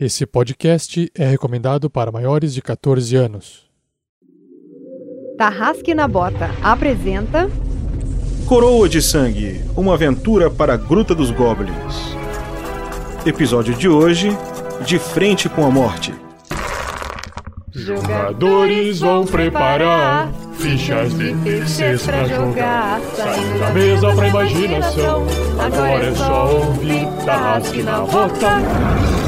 [0.00, 3.68] Esse podcast é recomendado para maiores de 14 anos.
[5.36, 7.50] Tarrasque na Bota apresenta
[8.46, 12.14] Coroa de Sangue, uma aventura para a Gruta dos Goblins.
[13.26, 14.30] Episódio de hoje:
[14.86, 16.14] De frente com a morte.
[17.72, 23.00] Jogadores vão preparar fichas de terceiros pra jogar.
[23.16, 25.26] Saindo da mesa pra imaginação.
[25.58, 29.27] Agora é só ouvir Tarrasque na Bota.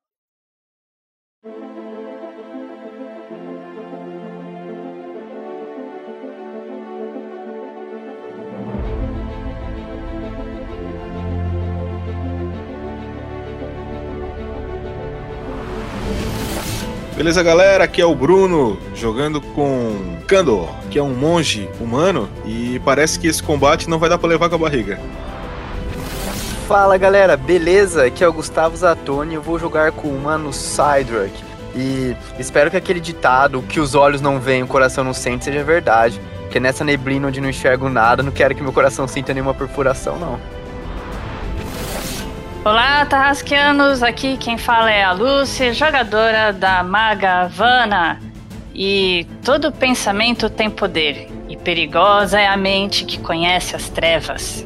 [17.21, 17.83] Beleza, galera?
[17.83, 23.27] Aqui é o Bruno jogando com Kandor, que é um monge humano e parece que
[23.27, 24.99] esse combate não vai dar pra levar com a barriga.
[26.67, 28.05] Fala galera, beleza?
[28.07, 31.31] Aqui é o Gustavo Zatoni, eu vou jogar com o humano Cydrak.
[31.75, 35.63] E espero que aquele ditado, que os olhos não veem, o coração não sente, seja
[35.63, 36.19] verdade.
[36.39, 40.17] Porque nessa neblina onde não enxergo nada, não quero que meu coração sinta nenhuma perfuração,
[40.17, 40.39] não.
[42.63, 44.03] Olá, Tarrasqueanos!
[44.03, 48.21] Aqui quem fala é a Lucy, jogadora da Maga Havana.
[48.71, 54.63] E todo pensamento tem poder, e perigosa é a mente que conhece as trevas.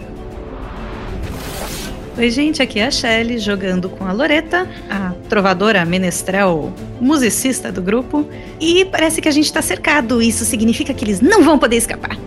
[2.18, 7.82] Oi, gente, aqui é a Shelly jogando com a Loreta, a trovadora menestrel musicista do
[7.82, 8.28] grupo.
[8.60, 10.22] E parece que a gente tá cercado.
[10.22, 12.18] Isso significa que eles não vão poder escapar.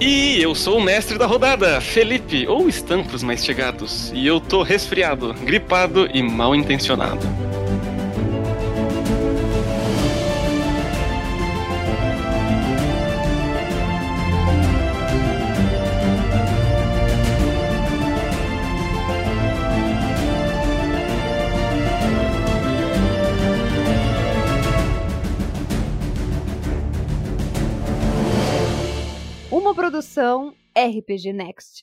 [0.00, 4.10] E eu sou o mestre da rodada, Felipe, ou Estampos mais chegados.
[4.14, 7.20] E eu tô resfriado, gripado e mal intencionado.
[30.22, 31.82] Produção RPG Next.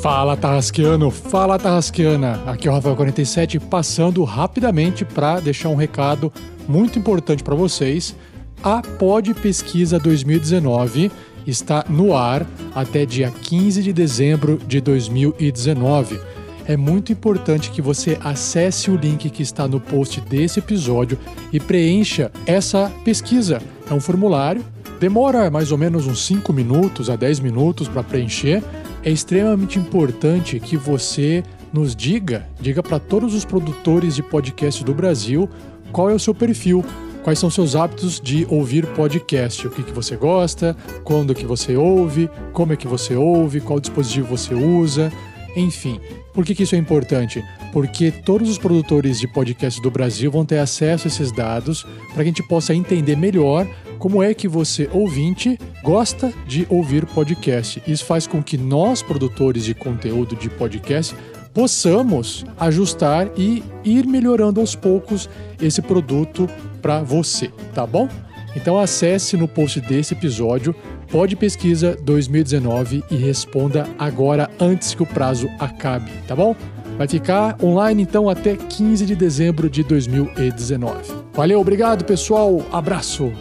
[0.00, 2.40] Fala Tarrasqueano, fala Tarrasqueana.
[2.46, 6.32] Aqui é o Rafael47 passando rapidamente para deixar um recado
[6.68, 8.14] muito importante para vocês.
[8.62, 11.10] A Pod Pesquisa 2019
[11.44, 16.20] está no ar até dia 15 de dezembro de 2019.
[16.64, 21.18] É muito importante que você acesse o link que está no post desse episódio
[21.52, 23.60] e preencha essa pesquisa.
[23.90, 24.62] É um formulário,
[24.98, 28.62] demora mais ou menos uns 5 minutos a 10 minutos para preencher.
[29.02, 31.42] É extremamente importante que você
[31.72, 35.48] nos diga, diga para todos os produtores de podcast do Brasil
[35.92, 36.84] qual é o seu perfil,
[37.22, 41.76] quais são seus hábitos de ouvir podcast, o que, que você gosta, quando que você
[41.76, 45.12] ouve, como é que você ouve, qual dispositivo você usa,
[45.56, 46.00] enfim.
[46.32, 47.42] Por que, que isso é importante?
[47.72, 52.16] Porque todos os produtores de podcast do Brasil vão ter acesso a esses dados para
[52.16, 53.66] que a gente possa entender melhor
[53.98, 57.82] como é que você, ouvinte, gosta de ouvir podcast.
[57.86, 61.14] Isso faz com que nós, produtores de conteúdo de podcast,
[61.52, 65.28] possamos ajustar e ir melhorando aos poucos
[65.60, 66.48] esse produto
[66.80, 68.08] para você, tá bom?
[68.54, 70.74] Então acesse no post desse episódio
[71.10, 76.54] Pode Pesquisa 2019 e responda agora antes que o prazo acabe, tá bom?
[76.96, 81.12] Vai ficar online então até 15 de dezembro de 2019.
[81.32, 83.32] Valeu, obrigado pessoal, abraço!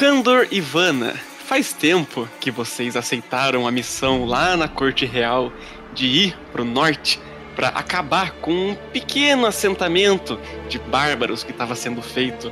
[0.00, 1.12] Candor e Vanna,
[1.44, 5.52] faz tempo que vocês aceitaram a missão lá na Corte Real
[5.92, 7.20] de ir pro norte
[7.54, 10.40] para acabar com um pequeno assentamento
[10.70, 12.50] de bárbaros que estava sendo feito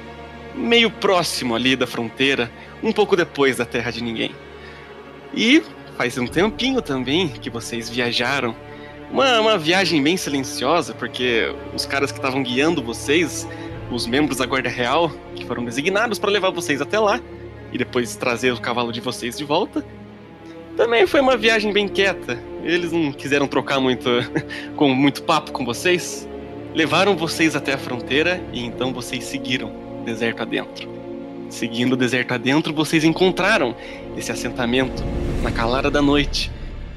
[0.54, 4.34] meio próximo ali da fronteira, um pouco depois da Terra de Ninguém.
[5.32, 5.62] E
[5.96, 8.54] faz um tempinho também que vocês viajaram.
[9.10, 13.48] Uma, uma viagem bem silenciosa, porque os caras que estavam guiando vocês,
[13.90, 17.18] os membros da Guarda Real, que foram designados para levar vocês até lá,
[17.72, 19.84] e depois trazer o cavalo de vocês de volta.
[20.76, 22.38] Também foi uma viagem bem quieta.
[22.62, 24.08] Eles não quiseram trocar muito
[24.76, 26.28] com muito papo com vocês.
[26.74, 29.72] Levaram vocês até a fronteira e então vocês seguiram
[30.04, 30.88] deserto adentro.
[31.50, 33.74] Seguindo o deserto adentro, vocês encontraram
[34.16, 35.02] esse assentamento
[35.42, 36.50] na calada da noite,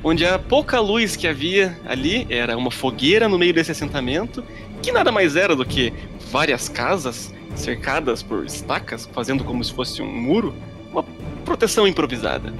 [0.03, 4.43] onde a pouca luz que havia ali era uma fogueira no meio desse assentamento,
[4.81, 5.93] que nada mais era do que
[6.29, 10.53] várias casas cercadas por estacas, fazendo como se fosse um muro,
[10.91, 11.03] uma
[11.45, 12.53] proteção improvisada.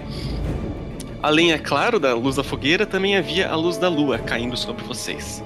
[1.22, 4.84] Além, é claro, da luz da fogueira, também havia a luz da lua caindo sobre
[4.84, 5.44] vocês.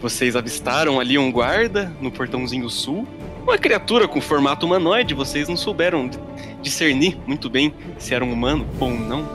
[0.00, 3.06] Vocês avistaram ali um guarda no portãozinho sul,
[3.44, 6.10] uma criatura com formato humanoide, vocês não souberam
[6.60, 9.28] discernir muito bem se era um humano ou não.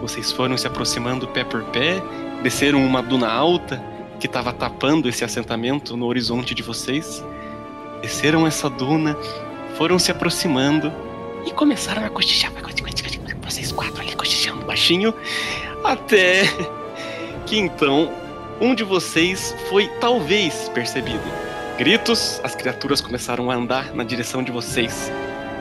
[0.00, 2.02] Vocês foram se aproximando pé por pé,
[2.42, 3.82] desceram uma duna alta
[4.20, 7.24] que estava tapando esse assentamento no horizonte de vocês.
[8.04, 9.16] Desceram essa duna,
[9.78, 10.92] foram se aproximando
[11.46, 12.52] e começaram a cochichar.
[13.42, 15.14] Vocês quatro ali cochichando baixinho,
[15.82, 16.42] até
[17.46, 18.12] que então
[18.60, 21.24] um de vocês foi talvez percebido.
[21.78, 25.10] Gritos, as criaturas começaram a andar na direção de vocês.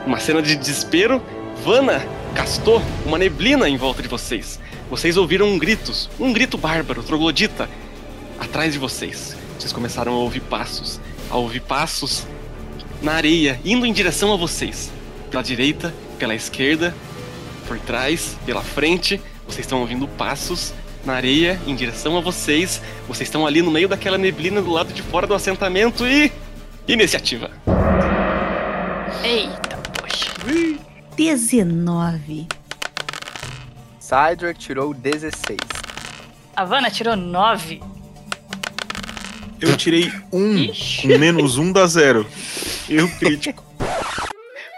[0.06, 1.22] Uma cena de desespero,
[1.64, 2.06] Vana
[2.36, 4.60] castou uma neblina em volta de vocês.
[4.90, 7.70] Vocês ouviram gritos, um grito bárbaro, troglodita,
[8.38, 9.38] atrás de vocês.
[9.58, 11.00] Vocês começaram a ouvir passos,
[11.34, 12.28] a ouvir passos
[13.02, 14.92] na areia, indo em direção a vocês.
[15.32, 16.96] Pela direita, pela esquerda,
[17.68, 20.72] por trás, pela frente, vocês estão ouvindo passos
[21.04, 22.80] na areia em direção a vocês.
[23.08, 26.32] Vocês estão ali no meio daquela neblina do lado de fora do assentamento e.
[26.88, 27.50] Iniciativa.
[29.24, 30.32] Eita, poxa.
[31.16, 32.48] 19.
[34.00, 35.58] Cydrak tirou 16.
[36.56, 37.82] A Vanna tirou 9.
[39.64, 41.08] Eu tirei um, Ixi.
[41.08, 42.28] com menos um dá zero.
[42.90, 43.64] Erro crítico.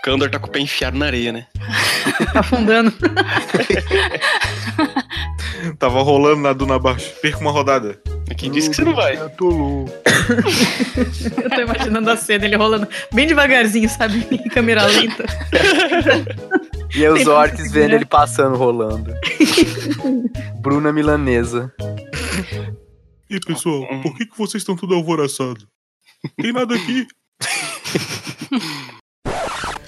[0.04, 1.48] Kandor tá com o pé enfiado na areia, né?
[2.36, 2.94] Afundando.
[5.80, 7.12] Tava rolando na duna abaixo.
[7.20, 8.00] Perca uma rodada.
[8.38, 9.18] Quem disse que você não vai?
[9.18, 9.92] Eu tô louco.
[11.44, 14.24] Eu tô imaginando a cena, ele rolando bem devagarzinho, sabe?
[14.30, 15.26] Em câmera lenta.
[16.94, 19.12] E aí os orcs vendo ele passando, rolando.
[20.62, 21.74] Bruna Milanesa.
[23.30, 25.66] E pessoal, por que, que vocês estão tudo alvoroçados?
[26.42, 27.08] Tem nada aqui.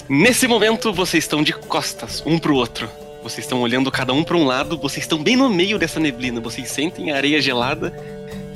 [0.10, 2.90] Nesse momento, vocês estão de costas, um pro outro.
[3.22, 6.40] Vocês estão olhando cada um para um lado, vocês estão bem no meio dessa neblina.
[6.40, 7.92] Vocês sentem a areia gelada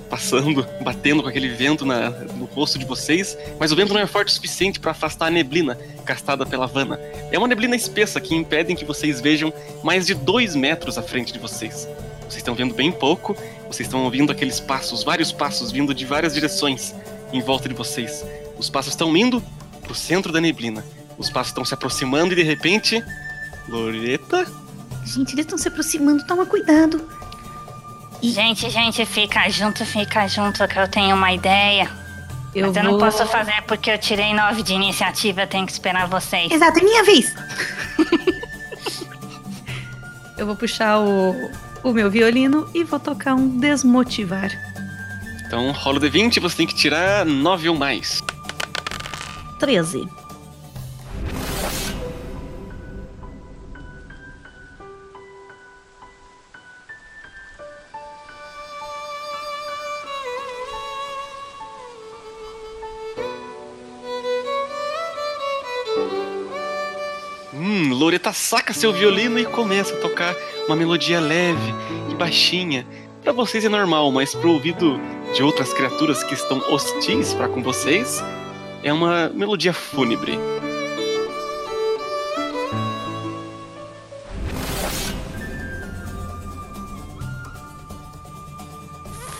[0.10, 4.08] passando, batendo com aquele vento na- no rosto de vocês, mas o vento não é
[4.08, 5.76] forte o suficiente para afastar a neblina
[6.06, 7.00] castada pela Vana.
[7.32, 11.32] É uma neblina espessa que impede que vocês vejam mais de dois metros à frente
[11.32, 11.88] de vocês.
[12.32, 13.36] Vocês estão vendo bem pouco,
[13.68, 16.96] vocês estão ouvindo aqueles passos, vários passos vindo de várias direções
[17.34, 18.24] em volta de vocês.
[18.58, 19.44] Os passos estão indo
[19.82, 20.82] pro centro da neblina.
[21.18, 23.04] Os passos estão se aproximando e de repente.
[23.68, 24.46] Loreta?
[25.04, 27.06] Gente, eles estão se aproximando, toma cuidado.
[28.24, 31.92] Gente, gente, fica junto, fica junto, que eu tenho uma ideia.
[32.56, 32.92] Eu Mas eu vou...
[32.94, 36.50] não posso fazer porque eu tirei 9 de iniciativa, eu tenho que esperar vocês.
[36.50, 37.36] Exato, é minha vez!
[40.38, 41.52] eu vou puxar o,
[41.84, 44.52] o meu violino e vou tocar um desmotivar.
[45.46, 48.24] Então rola o D20 você tem que tirar 9 ou mais.
[49.60, 50.08] 13.
[68.12, 70.36] Loreta saca seu violino e começa a tocar
[70.68, 71.74] uma melodia leve
[72.10, 72.86] e baixinha.
[73.24, 75.00] Pra vocês é normal, mas pro ouvido
[75.34, 78.22] de outras criaturas que estão hostis para com vocês,
[78.84, 80.38] é uma melodia fúnebre.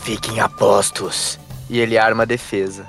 [0.06, 1.38] Fiquem apostos.
[1.70, 2.88] E ele arma a defesa.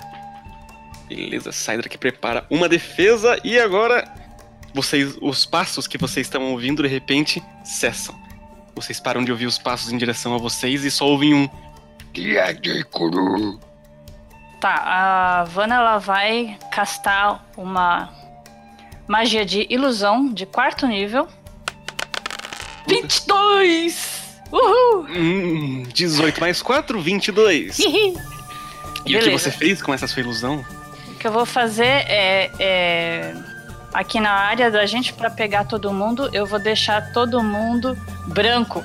[1.08, 4.21] Beleza, Sidra que prepara uma defesa e agora
[4.74, 8.14] vocês, os passos que vocês estão ouvindo de repente cessam.
[8.74, 11.48] Vocês param de ouvir os passos em direção a vocês e só ouvem um.
[14.60, 18.10] Tá, a Vanna ela vai castar uma
[19.06, 21.28] magia de ilusão de quarto nível.
[22.86, 24.40] 22!
[24.50, 25.06] Uhul!
[25.08, 27.78] Hum, 18 mais 4, 22.
[29.04, 29.30] E o que Beleza.
[29.38, 30.64] você fez com essa sua ilusão?
[31.08, 33.34] O que eu vou fazer é, é,
[33.92, 37.96] aqui na área da gente pra pegar todo mundo, eu vou deixar todo mundo
[38.26, 38.84] branco.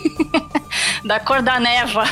[1.04, 2.04] da cor da neva.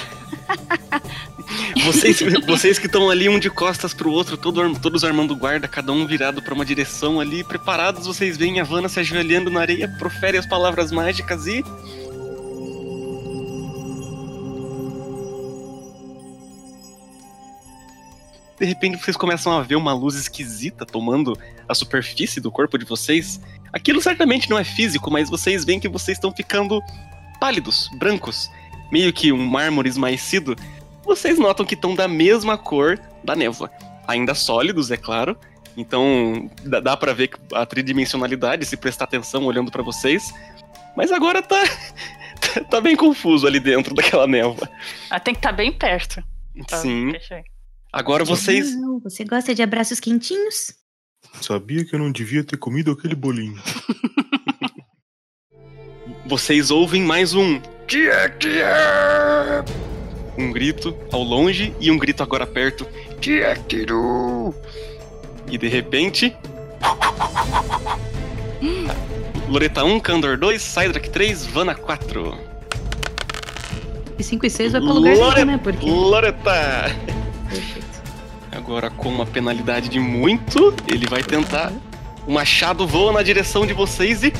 [1.84, 5.92] Vocês, vocês que estão ali um de costas pro outro, todo todos armando guarda, cada
[5.92, 9.88] um virado pra uma direção ali, preparados, vocês veem a Vanna se ajoelhando na areia,
[9.98, 11.64] profere as palavras mágicas e.
[18.58, 21.36] De repente vocês começam a ver uma luz esquisita tomando
[21.68, 23.40] a superfície do corpo de vocês.
[23.72, 26.80] Aquilo certamente não é físico, mas vocês veem que vocês estão ficando
[27.40, 28.48] pálidos, brancos,
[28.92, 30.56] meio que um mármore esmaecido
[31.04, 33.70] vocês notam que estão da mesma cor da névoa.
[34.06, 35.36] ainda sólidos, é claro.
[35.76, 40.32] Então dá, dá para ver a tridimensionalidade se prestar atenção olhando para vocês.
[40.96, 41.62] Mas agora tá,
[42.70, 44.68] tá bem confuso ali dentro daquela névoa.
[45.10, 46.22] Ah, tem que estar bem perto.
[46.68, 47.12] Tá, Sim.
[47.94, 48.74] Agora vocês.
[48.74, 50.74] Não, você gosta de abraços quentinhos?
[51.40, 53.56] Sabia que eu não devia ter comido aquele bolinho.
[56.26, 57.60] Vocês ouvem mais um.
[57.86, 59.62] Tia, tia!
[60.38, 62.84] Um grito ao longe e um grito agora perto.
[63.20, 64.52] Tia, Kiru!
[65.50, 66.34] E de repente.
[69.48, 72.36] Loreta 1, Candor 2, Cydrak 3, Vana 4.
[74.18, 75.60] E 5 e 6 vai pra lugar Lore- né?
[75.62, 75.88] Porque.
[75.88, 76.86] Loreta!
[77.54, 78.02] Perfeito.
[78.52, 81.72] Agora, com uma penalidade de muito, ele vai tentar.
[82.26, 84.32] O machado voa na direção de vocês e.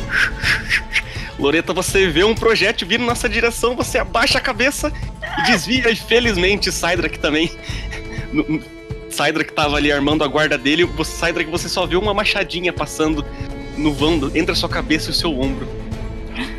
[1.38, 4.92] Loreta, você vê um projétil vindo nessa direção, você abaixa a cabeça
[5.38, 7.50] e desvia, e felizmente Cydrak também.
[9.10, 13.24] Cydrak tava ali armando a guarda dele, você, Cydrak, você só vê uma machadinha passando
[13.76, 15.68] no vão do- entre a sua cabeça e o seu ombro.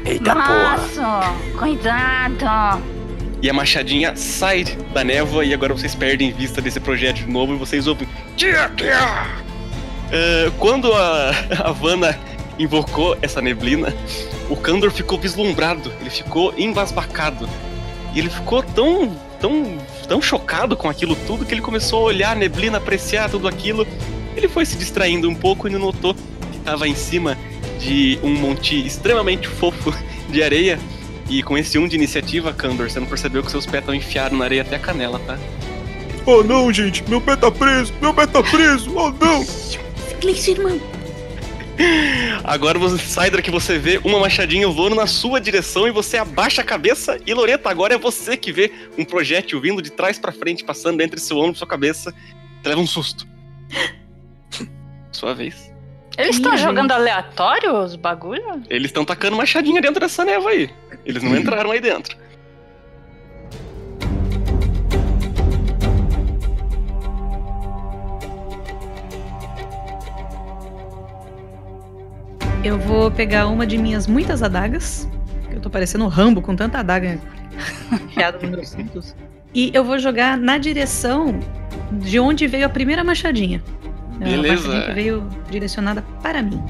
[0.06, 0.78] Eita porra.
[0.78, 2.46] Nossa, cuidado.
[3.46, 7.54] E a machadinha sai da névoa e agora vocês perdem vista desse projétil de novo
[7.54, 8.08] e vocês ouvem.
[10.12, 11.30] É, quando a,
[11.64, 12.18] a Vanna
[12.58, 13.94] invocou essa neblina,
[14.50, 17.48] o Kandor ficou vislumbrado, ele ficou embasbacado.
[18.16, 22.32] E ele ficou tão, tão, tão chocado com aquilo tudo que ele começou a olhar
[22.32, 23.86] a neblina, apreciar tudo aquilo.
[24.36, 27.38] Ele foi se distraindo um pouco e não notou que estava em cima
[27.78, 29.94] de um monte extremamente fofo
[30.32, 30.80] de areia.
[31.30, 34.38] E com esse um de iniciativa, Kandor, você não percebeu que seus pés estão enfiados
[34.38, 35.40] na areia até a canela, tá?
[36.26, 39.44] Oh não, gente, meu pé tá preso, meu pé tá preso, oh não!
[39.44, 40.82] Silêncio, irmão.
[42.44, 46.62] Agora você sai que você vê uma machadinha voando na sua direção e você abaixa
[46.62, 47.20] a cabeça.
[47.26, 51.02] E Loreta, agora é você que vê um projétil vindo de trás pra frente, passando
[51.02, 52.14] entre seu ombro e sua cabeça.
[52.62, 53.28] Você leva um susto.
[55.12, 55.75] Sua vez.
[56.18, 58.62] Eles estão jogando aleatório os bagulho?
[58.70, 60.70] Eles estão tacando machadinha dentro dessa névoa aí.
[61.06, 62.16] Eles não entraram aí dentro.
[72.64, 75.08] Eu vou pegar uma de minhas muitas adagas.
[75.52, 77.20] Eu tô parecendo um Rambo com tanta adaga
[77.92, 79.16] enfiada nos meus cintos.
[79.54, 81.40] E eu vou jogar na direção
[81.92, 83.62] de onde veio a primeira machadinha.
[84.22, 84.68] É Beleza.
[84.68, 86.62] machadinha que veio direcionada para mim.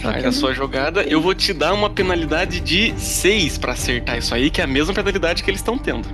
[0.00, 1.02] Faz a sua jogada.
[1.02, 4.66] Eu vou te dar uma penalidade de 6 pra acertar isso aí, que é a
[4.66, 6.08] mesma penalidade que eles estão tendo.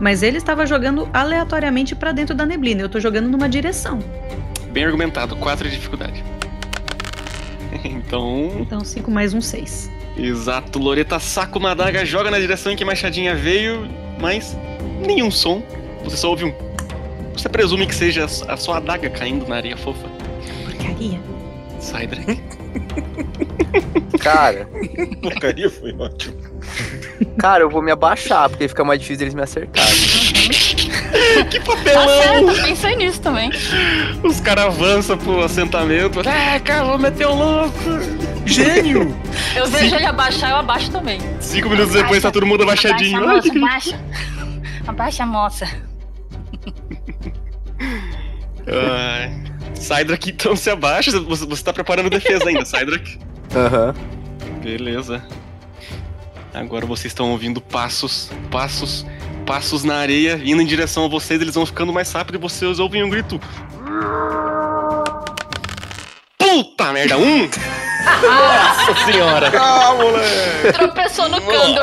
[0.00, 2.82] Mas ele estava jogando aleatoriamente pra dentro da neblina.
[2.82, 3.98] Eu tô jogando numa direção.
[4.70, 6.24] Bem argumentado, 4 de dificuldade.
[7.84, 9.90] então, Então 5 mais um 6.
[10.16, 13.88] Exato, Loreta saca uma adaga, joga na direção em que a machadinha veio,
[14.20, 14.56] mas
[15.04, 15.62] nenhum som.
[16.04, 16.54] Você só ouve um.
[17.34, 20.06] Você presume que seja a su- a sua adaga caindo na areia fofa.
[20.64, 21.20] Porcaria.
[21.80, 22.40] Sai, Drake.
[24.20, 24.66] Cara,
[25.20, 26.34] Porcaria foi ótimo.
[27.38, 29.92] cara, eu vou me abaixar, porque fica mais difícil eles me acertarem.
[31.50, 32.08] que Tá papelão!
[32.22, 33.50] certo, pensei nisso também.
[34.22, 36.20] Os caras avançam pro assentamento.
[36.26, 37.74] É, cara, vou meter o louco!
[38.46, 39.14] Gênio!
[39.54, 41.20] Eu vejo ele abaixar, eu abaixo também.
[41.40, 43.18] Cinco minutos depois tá todo mundo abaixadinho.
[43.28, 44.00] Ai, Abaixa, moça, abaixa.
[44.86, 45.68] Abaixa a moça.
[48.66, 49.44] Ai.
[49.74, 51.10] Cydrak então se abaixa.
[51.20, 53.18] Você, você tá preparando defesa ainda, Cydrak.
[53.54, 53.94] Aham.
[54.62, 55.22] Beleza.
[56.54, 59.04] Agora vocês estão ouvindo passos, passos,
[59.44, 62.78] passos na areia, indo em direção a vocês, eles vão ficando mais rápido e vocês
[62.78, 63.40] ouvem um grito.
[66.38, 67.48] Puta merda, um!
[68.22, 69.52] Nossa senhora!
[69.58, 70.78] Ah, moleque!
[70.78, 71.80] Tropeçou no cando.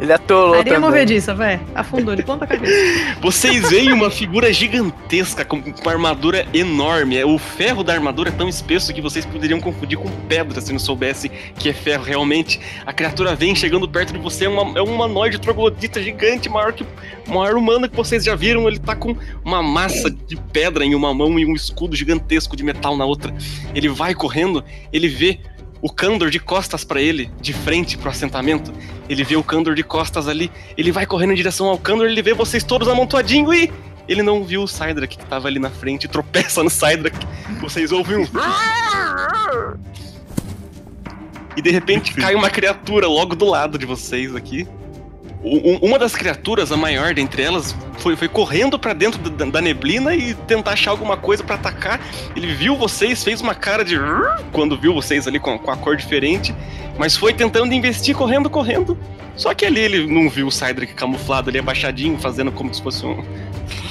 [0.00, 0.80] Ele atolou Areia também.
[0.80, 1.60] movediça, vai.
[1.74, 2.72] Afundou de ponta cabeça.
[3.20, 7.18] Vocês veem uma figura gigantesca com uma armadura enorme.
[7.18, 10.72] É, O ferro da armadura é tão espesso que vocês poderiam confundir com pedra se
[10.72, 12.58] não soubesse que é ferro realmente.
[12.86, 16.72] A criatura vem chegando perto de você, é, uma, é um humanoide troglodita gigante, maior
[16.72, 18.66] que o maior humano que vocês já viram.
[18.66, 19.14] Ele tá com
[19.44, 23.34] uma massa de pedra em uma mão e um escudo gigantesco de metal na outra.
[23.74, 25.40] Ele vai correndo, ele vê
[25.82, 28.72] o Kandor de costas pra ele, de frente pro assentamento.
[29.08, 32.22] Ele vê o Kandor de costas ali, ele vai correndo em direção ao Kandor, ele
[32.22, 33.72] vê vocês todos amontoadinhos e
[34.08, 37.16] ele não viu o Cydrak que tava ali na frente, tropeça no Cydrak.
[37.60, 38.26] Vocês ouvem um.
[41.56, 44.68] E de repente cai uma criatura logo do lado de vocês aqui.
[45.42, 50.14] Uma das criaturas, a maior dentre elas, foi, foi correndo pra dentro da, da neblina
[50.14, 52.00] e tentar achar alguma coisa pra atacar.
[52.36, 53.96] Ele viu vocês, fez uma cara de
[54.52, 56.54] quando viu vocês ali com, com a cor diferente,
[56.98, 58.98] mas foi tentando investir, correndo, correndo.
[59.34, 63.06] Só que ali ele não viu o Cydric camuflado ali abaixadinho, fazendo como se fosse
[63.06, 63.24] um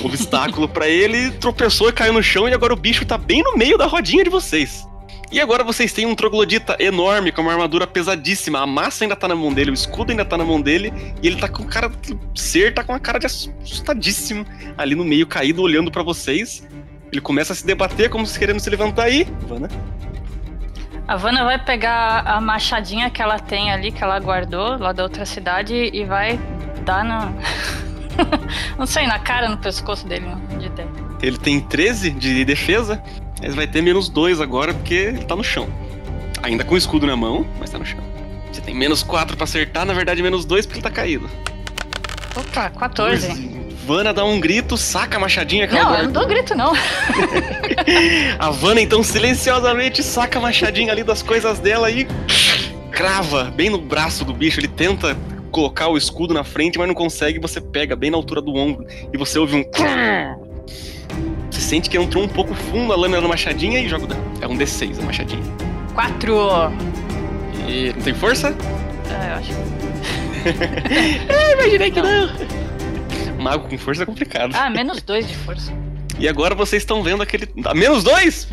[0.01, 3.57] obstáculo pra ele, tropeçou e caiu no chão e agora o bicho tá bem no
[3.57, 4.88] meio da rodinha de vocês.
[5.31, 8.59] E agora vocês têm um troglodita enorme, com uma armadura pesadíssima.
[8.61, 11.27] A massa ainda tá na mão dele, o escudo ainda tá na mão dele, e
[11.27, 11.87] ele tá com cara.
[11.87, 14.43] O ser tá com uma cara de assustadíssimo
[14.75, 16.67] ali no meio, caído, olhando pra vocês.
[17.11, 19.27] Ele começa a se debater como se querendo se levantar aí.
[19.47, 19.69] Vana.
[21.07, 25.03] A Vanna vai pegar a machadinha que ela tem ali, que ela guardou lá da
[25.03, 26.39] outra cidade, e vai
[26.85, 27.35] dar no.
[28.77, 30.27] Não sei, na cara, no pescoço dele,
[30.59, 30.89] de ideia.
[31.21, 33.01] Ele tem 13 de defesa,
[33.41, 35.67] mas vai ter menos 2 agora porque ele tá no chão.
[36.41, 37.99] Ainda com o escudo na mão, mas tá no chão.
[38.51, 41.29] Você tem menos 4 pra acertar, na verdade menos 2 porque ele tá caído.
[42.35, 43.59] Opa, 14.
[43.85, 46.73] Vana dá um grito, saca a machadinha que ela Não, eu não dou grito, não.
[48.37, 52.07] A Vanna então silenciosamente saca a machadinha ali das coisas dela e
[52.91, 54.59] crava bem no braço do bicho.
[54.59, 55.17] Ele tenta
[55.49, 57.39] colocar o escudo na frente, mas não consegue.
[57.39, 59.63] Você pega bem na altura do ombro e você ouve um.
[61.69, 64.23] Sente que entrou um pouco fundo a lâmina da machadinha e joga o dano.
[64.41, 65.43] É um D6 a machadinha.
[65.93, 66.33] 4.
[67.67, 68.55] E não tem força?
[69.07, 69.51] É, eu acho.
[71.53, 72.31] Imaginei que não.
[73.39, 74.55] Mago com força é complicado.
[74.55, 75.71] Ah, menos 2 de força.
[76.17, 77.47] E agora vocês estão vendo aquele.
[77.63, 78.47] Ah, menos dois?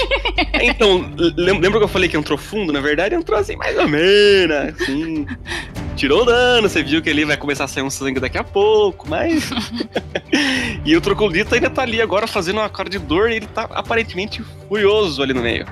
[0.60, 2.72] então, lem- lembra que eu falei que entrou fundo?
[2.72, 4.56] Na verdade, entrou assim, mais ou menos.
[4.80, 5.26] Assim.
[5.96, 9.08] Tirou dano, você viu que ele vai começar a sair um sangue daqui a pouco,
[9.08, 9.50] mas.
[10.84, 13.62] e o Troglodita ainda tá ali agora fazendo uma cara de dor e ele tá
[13.72, 15.66] aparentemente furioso ali no meio.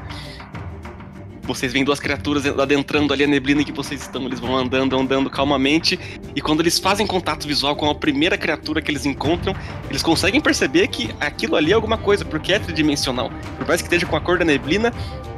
[1.43, 4.25] Vocês veem duas criaturas adentrando ali a neblina em que vocês estão.
[4.27, 5.99] Eles vão andando, andando calmamente.
[6.37, 9.53] E quando eles fazem contato visual com a primeira criatura que eles encontram,
[9.91, 13.29] eles conseguem perceber que aquilo ali é alguma coisa, porque é tridimensional.
[13.59, 14.95] Por mais que esteja com a cor da neblina,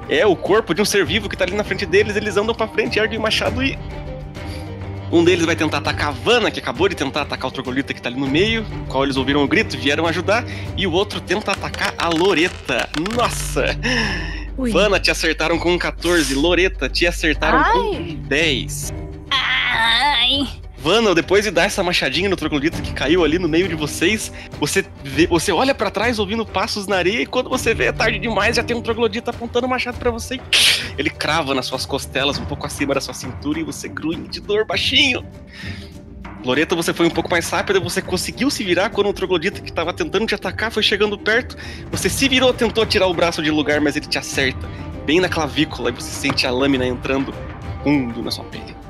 [0.07, 2.17] é o corpo de um ser vivo que tá ali na frente deles.
[2.17, 3.79] Eles andam pra frente, erguem o machado e.
[5.15, 8.03] Um deles vai tentar atacar a Vanna, que acabou de tentar atacar o Troglodita que
[8.03, 10.45] tá ali no meio, qual eles ouviram o grito, vieram ajudar,
[10.77, 12.89] e o outro tenta atacar a Loreta.
[13.15, 13.79] Nossa!
[14.59, 14.73] Ui.
[14.73, 17.73] Vanna te acertaram com um 14, Loreta te acertaram Ai.
[17.73, 18.93] com 10.
[19.31, 20.49] Ai.
[20.85, 24.31] Vanna, depois de dar essa machadinha no troglodita que caiu ali no meio de vocês,
[24.61, 27.93] você vê, você olha pra trás ouvindo passos na areia e quando você vê é
[27.93, 30.39] tarde demais, já tem um troglodita apontando o machado pra você.
[30.99, 34.41] Ele crava nas suas costelas, um pouco acima da sua cintura e você grunhe de
[34.43, 35.25] dor baixinho.
[36.45, 39.71] Loreta, você foi um pouco mais rápida, você conseguiu se virar quando o troglodita que
[39.71, 41.57] estava tentando te atacar foi chegando perto.
[41.91, 44.69] Você se virou, tentou tirar o braço de lugar, mas ele te acerta
[45.07, 47.33] bem na clavícula e você sente a lâmina entrando
[47.83, 48.84] fundo na sua pele.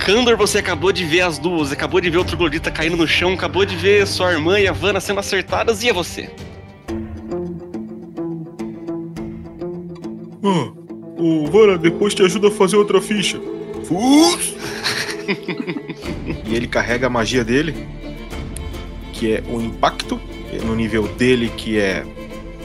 [0.00, 3.34] Kandor, você acabou de ver as duas, acabou de ver o troglodita caindo no chão,
[3.34, 6.30] acabou de ver sua irmã e a Vanna sendo acertadas, e é você?
[10.42, 10.72] Ah,
[11.18, 13.38] ô, Vana, depois te ajuda a fazer outra ficha.
[13.84, 14.54] Fus!
[16.48, 17.86] e ele carrega a magia dele,
[19.12, 20.18] que é o impacto,
[20.64, 22.04] no nível dele que é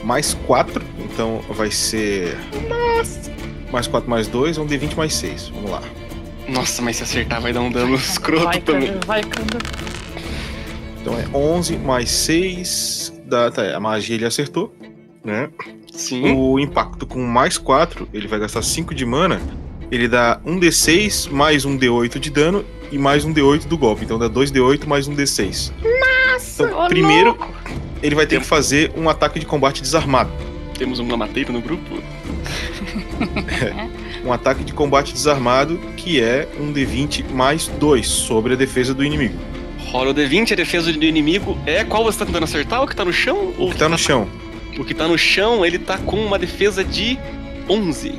[0.02, 2.36] mais 4, então vai ser.
[3.70, 5.48] Mais 4 mais 2, um D20 mais 6.
[5.48, 5.82] Vamos lá.
[6.48, 8.92] Nossa, mas se acertar vai dar um dano escroto vai, também.
[9.06, 9.20] Vai.
[11.00, 13.12] Então é 11 mais 6.
[13.26, 14.74] Dá, tá, a magia ele acertou,
[15.24, 15.48] né?
[15.92, 16.32] Sim.
[16.32, 19.40] O impacto com mais 4, ele vai gastar 5 de mana.
[19.90, 24.04] Ele dá 1d6 mais um d8 de dano e mais um d8 do golpe.
[24.04, 25.72] Então dá 2d8 mais um d6.
[26.54, 27.48] Então, ô primeiro, louco.
[28.02, 30.30] ele vai ter que fazer um ataque de combate desarmado.
[30.78, 31.96] Temos um lamateiro no grupo.
[34.26, 39.04] Um ataque de combate desarmado que é um d20 mais 2 sobre a defesa do
[39.04, 39.38] inimigo.
[39.78, 42.82] Rola o D20, a defesa do inimigo é qual você tá tentando acertar?
[42.82, 43.54] O que tá no chão?
[43.56, 44.28] O que tá no chão.
[44.76, 47.16] O que tá no chão, ele tá com uma defesa de
[47.68, 48.18] 11.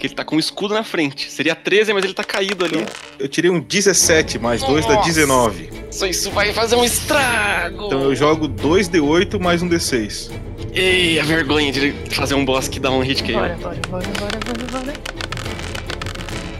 [0.00, 1.30] Que ele tá com um escudo na frente.
[1.30, 2.84] Seria 13, mas ele tá caído ali.
[3.16, 5.06] Eu tirei um 17 mais 2 dá Nossa.
[5.08, 5.70] 19.
[5.92, 7.86] Só isso vai fazer um estrago!
[7.86, 10.32] Então eu jogo 2d8 mais um d6.
[10.74, 13.32] Ei, a vergonha de fazer um boss que dá um hit KO.
[13.32, 15.15] Bora, bora, bora, bora, bora, bora.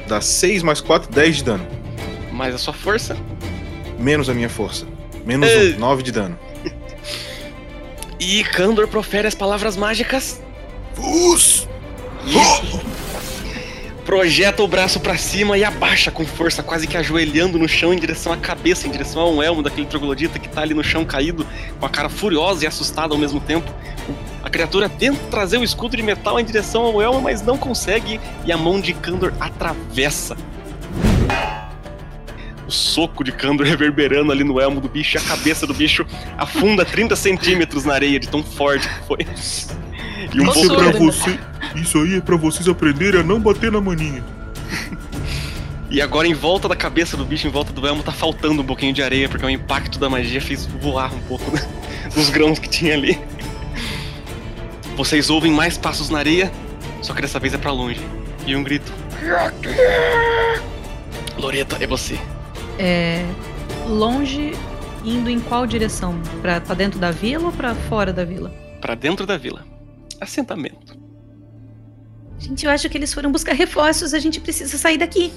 [0.07, 1.66] Dá 6 mais 4, 10 de dano.
[2.33, 3.16] Mas a sua força.
[3.99, 4.87] Menos a minha força.
[5.25, 5.75] Menos Ei.
[5.75, 6.38] 1, 9 de dano.
[8.19, 10.40] E Kandor profere as palavras mágicas.
[10.95, 11.69] Fus!
[12.25, 12.97] E
[14.07, 17.99] projeta o braço pra cima e abaixa com força, quase que ajoelhando no chão em
[17.99, 21.45] direção à cabeça, em direção ao elmo daquele troglodita que tá ali no chão caído,
[21.81, 23.69] com a cara furiosa e assustada ao mesmo tempo.
[24.46, 28.20] A criatura tenta trazer o escudo de metal em direção ao elmo, mas não consegue
[28.44, 30.37] e a mão de Kandor atravessa.
[32.64, 36.06] o soco de Kandor reverberando ali no elmo do bicho e a cabeça do bicho
[36.38, 39.26] afunda 30 centímetros na areia de tão forte que foi.
[40.32, 40.92] E um Isso pouco pra né?
[40.92, 41.40] você.
[41.74, 44.22] Isso aí é pra vocês aprenderem a não bater na maninha.
[45.90, 48.64] E agora em volta da cabeça do bicho, em volta do elmo, tá faltando um
[48.64, 51.66] pouquinho de areia, porque o impacto da magia fez voar um pouco né,
[52.14, 53.18] dos grãos que tinha ali.
[54.96, 56.50] Vocês ouvem mais passos na areia,
[57.02, 58.00] só que dessa vez é pra longe.
[58.46, 58.90] E um grito.
[61.37, 62.18] Loreta, é você.
[62.78, 63.22] É.
[63.87, 64.52] Longe,
[65.04, 66.18] indo em qual direção?
[66.40, 68.48] Pra, pra dentro da vila ou pra fora da vila?
[68.80, 69.62] Pra dentro da vila.
[70.18, 70.96] Assentamento.
[72.38, 75.30] Gente, eu acho que eles foram buscar reforços, a gente precisa sair daqui.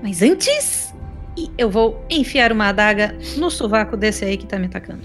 [0.00, 0.94] Mas antes.
[1.36, 5.02] E eu vou enfiar uma adaga no sovaco desse aí que tá me atacando.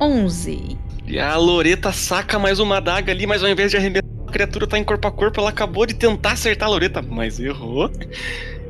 [0.00, 0.85] 11.
[1.06, 4.66] E a Loreta saca mais uma adaga ali, mas ao invés de arremessar, a criatura
[4.66, 5.40] tá em corpo a corpo.
[5.40, 7.90] Ela acabou de tentar acertar a Loreta, mas errou.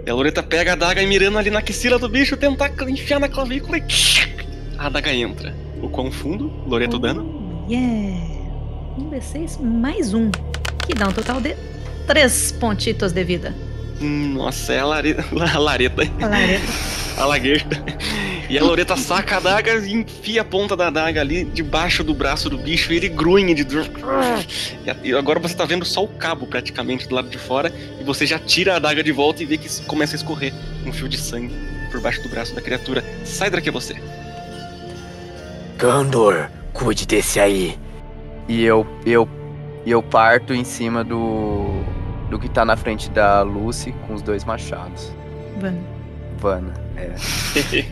[0.05, 3.19] E a Loreta pega a adaga e mirando ali na axila do bicho, tentar enfiar
[3.19, 3.83] na clavícula e.
[4.77, 5.57] A adaga entra.
[5.83, 6.53] O quão fundo?
[6.67, 7.67] Loreta o dano?
[7.69, 8.21] Yeah!
[8.99, 10.31] Um D6 mais um.
[10.87, 11.57] Que dá um total de
[12.07, 13.55] três pontitos de vida.
[14.01, 15.17] Nossa, é a, lare...
[15.55, 16.03] a lareta.
[16.21, 16.73] A lareta.
[17.17, 17.85] A lagueta.
[18.49, 22.15] E a Loreta saca a adaga e enfia a ponta da adaga ali debaixo do
[22.15, 23.87] braço do bicho e ele grunhe de dor.
[25.03, 28.25] E agora você tá vendo só o cabo praticamente do lado de fora e você
[28.25, 30.53] já tira a adaga de volta e vê que começa a escorrer
[30.87, 31.55] um fio de sangue
[31.91, 33.05] por baixo do braço da criatura.
[33.25, 33.97] Sai daqui você.
[35.77, 37.77] Gandor, cuide desse aí.
[38.49, 39.29] E eu, eu,
[39.85, 41.83] eu parto em cima do,
[42.31, 45.13] do que tá na frente da Lucy com os dois machados.
[45.59, 45.83] Vamos.
[46.39, 47.15] Vana, é.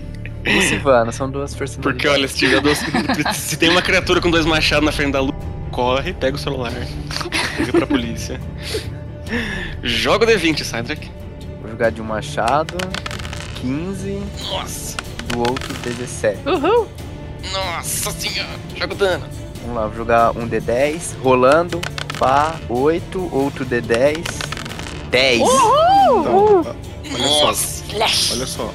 [0.47, 2.03] E Vana são duas personalidades.
[2.03, 2.79] Porque olha, se tiver dois,
[3.35, 5.35] se tem uma criatura com dois machados na frente da luz,
[5.71, 6.73] corre, pega o celular,
[7.59, 8.41] liga pra polícia.
[9.83, 11.11] Joga o D20, Cydrak.
[11.61, 12.77] Vou jogar de um machado,
[13.61, 14.97] 15, Nossa,
[15.29, 16.41] do outro 17.
[16.47, 16.89] Uhul!
[17.53, 18.49] nossa senhora.
[18.77, 19.27] Joga o dano.
[19.63, 21.81] Vamos lá, vou jogar um D10, rolando,
[22.19, 24.25] pá, 8, outro D10,
[25.11, 25.41] 10.
[25.41, 27.47] Então, olha só,
[27.99, 28.35] Nossa.
[28.35, 28.75] olha só.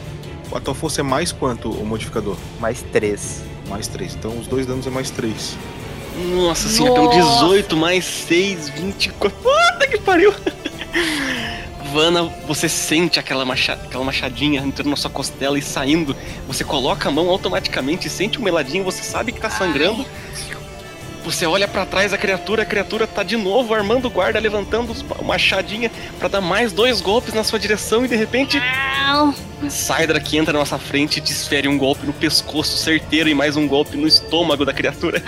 [0.51, 2.35] O Atalfosse é mais quanto o modificador?
[2.59, 3.43] Mais 3.
[3.67, 4.15] Mais 3.
[4.15, 5.57] Então os dois danos é mais 3.
[6.33, 9.29] Nossa senhora, então 18 mais 6, 24.
[9.37, 10.33] Puta que pariu!
[11.93, 13.73] Vana, você sente aquela, macha...
[13.73, 16.15] aquela machadinha entrando na sua costela e saindo.
[16.47, 20.05] Você coloca a mão automaticamente, sente um meladinho, você sabe que tá sangrando.
[21.23, 24.95] Você olha pra trás da criatura, a criatura tá de novo armando o guarda, levantando
[25.19, 29.48] a machadinha pra dar mais dois golpes na sua direção e de repente Não!
[29.67, 33.67] Sidra que entra na nossa frente desfere um golpe no pescoço certeiro e mais um
[33.67, 35.21] golpe no estômago da criatura.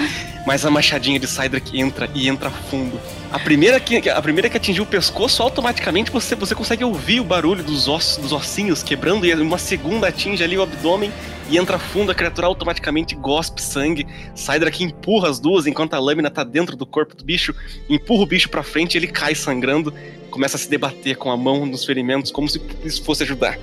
[0.45, 1.27] Mas a machadinha de
[1.61, 2.99] que entra e entra fundo.
[3.31, 7.23] A primeira que, a primeira que atingiu o pescoço, automaticamente você, você consegue ouvir o
[7.23, 11.11] barulho dos ossos, dos ossinhos quebrando, e uma segunda atinge ali o abdômen
[11.49, 14.07] e entra fundo, a criatura automaticamente gospe sangue.
[14.33, 17.53] Sidra que empurra as duas enquanto a lâmina tá dentro do corpo do bicho,
[17.89, 19.93] empurra o bicho pra frente, ele cai sangrando,
[20.29, 23.59] começa a se debater com a mão nos ferimentos, como se isso fosse ajudar.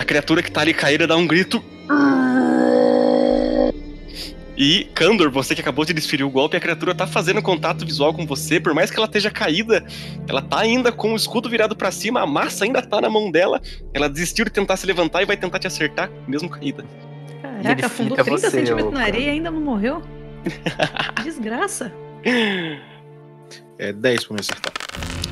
[0.00, 1.62] A criatura que tá ali caída dá um grito.
[4.56, 8.14] E, Kandor, você que acabou de desferir o golpe, a criatura tá fazendo contato visual
[8.14, 9.84] com você, por mais que ela esteja caída,
[10.26, 13.30] ela tá ainda com o escudo virado pra cima, a massa ainda tá na mão
[13.30, 13.60] dela.
[13.92, 16.82] Ela desistiu de tentar se levantar e vai tentar te acertar, mesmo caída.
[17.42, 20.00] ele Caraca, afundou fica 30 você, centímetros na areia e ainda não morreu?
[21.22, 21.92] Desgraça.
[23.78, 24.72] É 10 pra me acertar.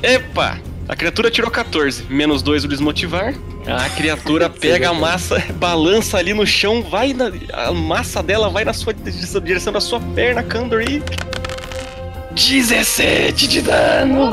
[0.03, 0.78] Epa!
[0.89, 3.35] A criatura tirou 14, menos 2 o desmotivar.
[3.67, 7.31] A criatura pega a massa, balança ali no chão, vai na.
[7.53, 11.03] A massa dela vai na sua direção, direção da sua perna, Kandor, e.
[12.33, 14.31] 17 de dano!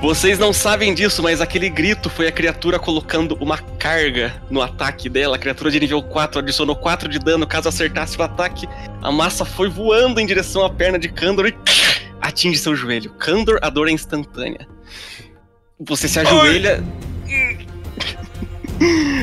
[0.00, 5.08] Vocês não sabem disso, mas aquele grito foi a criatura colocando uma carga no ataque
[5.08, 5.34] dela.
[5.34, 8.68] A criatura de nível 4 adicionou 4 de dano caso acertasse o ataque.
[9.02, 11.52] A massa foi voando em direção à perna de Kandor e
[12.26, 13.10] atinge seu joelho.
[13.12, 14.66] Kandor, a dor é instantânea.
[15.80, 16.82] Você se ajoelha.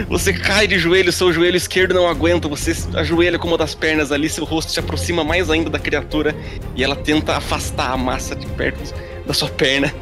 [0.09, 3.75] Você cai de joelho, seu joelho esquerdo não aguenta, você se ajoelha com uma das
[3.75, 6.35] pernas ali, seu rosto se aproxima mais ainda da criatura
[6.75, 8.91] e ela tenta afastar a massa de perto
[9.27, 9.93] da sua perna,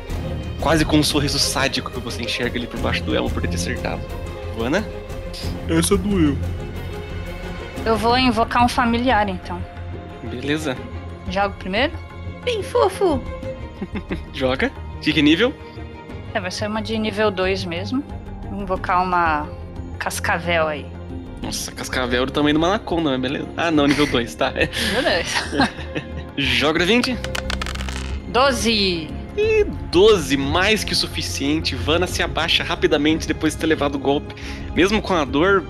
[0.61, 3.49] quase com um sorriso sádico que você enxerga ali por baixo do elmo por ter
[3.49, 4.01] te acertado.
[4.57, 4.87] Vana?
[5.67, 6.37] Essa doeu.
[7.85, 9.61] Eu vou invocar um familiar então.
[10.23, 10.77] Beleza.
[11.29, 11.91] Jogo primeiro?
[12.43, 13.21] Bem fofo.
[14.33, 14.71] Joga.
[14.99, 15.53] De que nível?
[16.33, 18.03] É, vai ser uma de nível 2 mesmo.
[18.49, 19.49] Vou invocar uma
[19.99, 20.85] cascavel aí.
[21.41, 23.47] Nossa, cascavel do tamanho do Manaconda, mas beleza.
[23.57, 24.53] Ah, não, nível 2, tá.
[24.55, 24.67] É.
[24.67, 25.69] Nível 2.
[26.37, 27.17] Joga 20.
[28.27, 29.09] 12.
[29.37, 31.75] E 12, mais que o suficiente.
[31.75, 34.35] Vanna se abaixa rapidamente depois de ter levado o golpe.
[34.75, 35.65] Mesmo com a dor,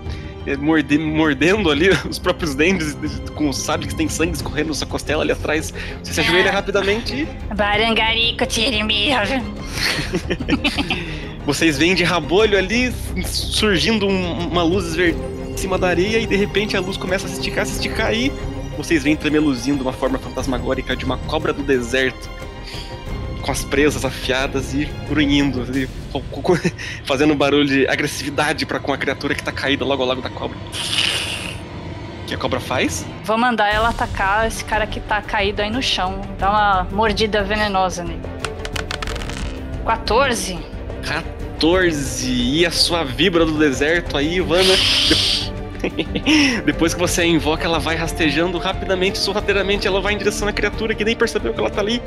[0.46, 2.96] eh, morde- mordendo ali os próprios dentes,
[3.36, 5.74] com o sabe que tem sangue escorrendo na sua costela ali atrás.
[6.04, 8.44] Você se ajoelha rapidamente e Barangarico.
[11.46, 12.94] Vocês veem de rabolho ali
[13.26, 15.18] surgindo um- uma luz verde
[15.52, 18.14] em cima da areia e de repente a luz começa a se esticar, se esticar
[18.14, 18.32] e
[18.78, 22.30] vocês veem tremeluzindo uma forma fantasmagórica de uma cobra do deserto
[23.42, 25.66] com as presas afiadas e grunhindo,
[26.32, 26.58] co-
[27.06, 30.22] fazendo um barulho de agressividade para com a criatura que tá caída logo ao lado
[30.22, 30.58] da cobra.
[32.24, 33.06] O que a cobra faz?
[33.26, 36.22] Vou mandar ela atacar esse cara que tá caído aí no chão.
[36.40, 38.22] Dar uma mordida venenosa nele.
[39.86, 40.58] 14.
[41.04, 42.32] 14.
[42.32, 44.74] E a sua vibra do deserto aí, Ivana.
[46.66, 50.54] Depois que você a invoca, ela vai rastejando rapidamente, sorrateiramente, ela vai em direção à
[50.54, 52.02] criatura que nem percebeu que ela tá ali.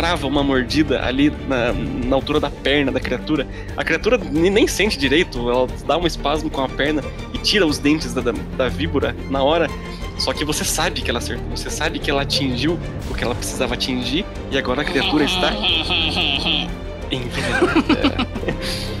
[0.00, 3.46] Crava uma mordida ali na, na altura da perna da criatura.
[3.76, 7.66] A criatura ne- nem sente direito, ela dá um espasmo com a perna e tira
[7.66, 9.68] os dentes da, da, da víbora na hora.
[10.16, 13.34] Só que você sabe que ela acertou, você sabe que ela atingiu o que ela
[13.34, 15.52] precisava atingir e agora a criatura está
[17.12, 18.26] envenenada.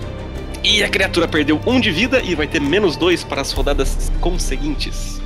[0.62, 4.12] E a criatura perdeu um de vida e vai ter menos dois para as rodadas
[4.20, 5.18] conseguintes.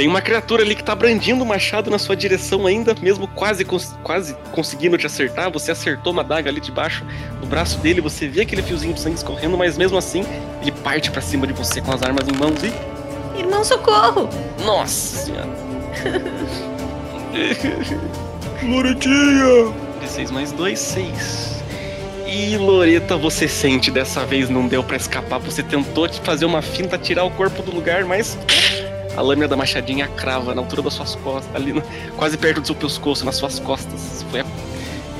[0.00, 3.66] Tem uma criatura ali que tá brandindo o machado na sua direção ainda, mesmo quase,
[3.66, 5.50] cons- quase conseguindo te acertar.
[5.52, 7.04] Você acertou uma daga ali debaixo
[7.38, 10.24] do braço dele, você vê aquele fiozinho de sangue escorrendo, mas mesmo assim,
[10.62, 12.72] ele parte pra cima de você com as armas em mãos e.
[13.38, 14.26] Irmão, socorro!
[14.64, 15.50] Nossa senhora!
[18.64, 19.70] Loretinha!
[20.00, 21.62] 16 mais 2, 6.
[22.26, 25.38] E Loreta, você sente dessa vez não deu pra escapar.
[25.40, 28.38] Você tentou te fazer uma finta, tirar o corpo do lugar, mas
[29.16, 31.82] a lâmina da machadinha crava na altura das suas costas, ali no-
[32.16, 34.24] quase perto do seu pescoço, nas suas costas.
[34.30, 34.44] Foi a,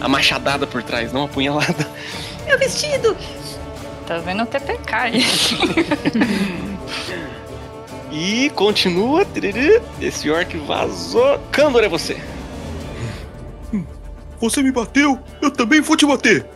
[0.01, 1.89] a machadada por trás, não a punhalada.
[2.47, 3.17] Meu vestido!
[4.07, 5.25] Tá vendo o TPK aí.
[8.11, 9.25] E continua.
[9.25, 11.39] tiriri, Esse orc vazou.
[11.53, 12.21] Kandor é você.
[14.41, 16.47] Você me bateu, eu também vou te bater.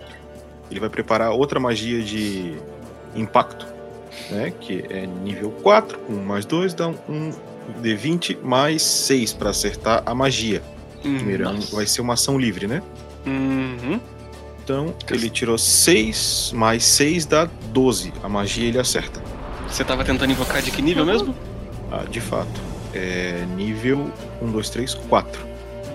[0.70, 2.57] Ele vai preparar outra magia de
[3.14, 3.66] impacto,
[4.30, 4.52] né?
[4.60, 7.30] Que é nível 4, com mais 2, dá um
[7.82, 10.62] D20 mais 6 pra acertar a magia.
[11.02, 11.74] Primeiro, é um- Nossa.
[11.76, 12.82] vai ser uma ação livre, né?
[13.26, 14.00] Uhum.
[14.62, 18.12] Então, ele tirou 6 mais 6 dá 12.
[18.22, 19.22] A magia ele acerta.
[19.68, 21.34] Você tava tentando invocar de que nível mesmo?
[21.92, 22.60] Ah, de fato.
[22.94, 24.10] É nível
[24.40, 25.42] 1, 2, 3, 4.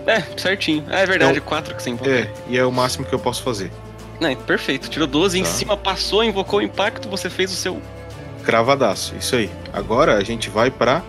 [0.05, 0.83] É, certinho.
[0.89, 2.09] É verdade, É 4 que você invoca.
[2.09, 3.71] É, e é o máximo que eu posso fazer.
[4.19, 4.89] Não, perfeito.
[4.89, 5.49] Tirou 12 em Tá.
[5.49, 7.81] cima, passou, invocou o impacto, você fez o seu.
[8.43, 9.49] Cravadaço, isso aí.
[9.73, 11.03] Agora a gente vai pra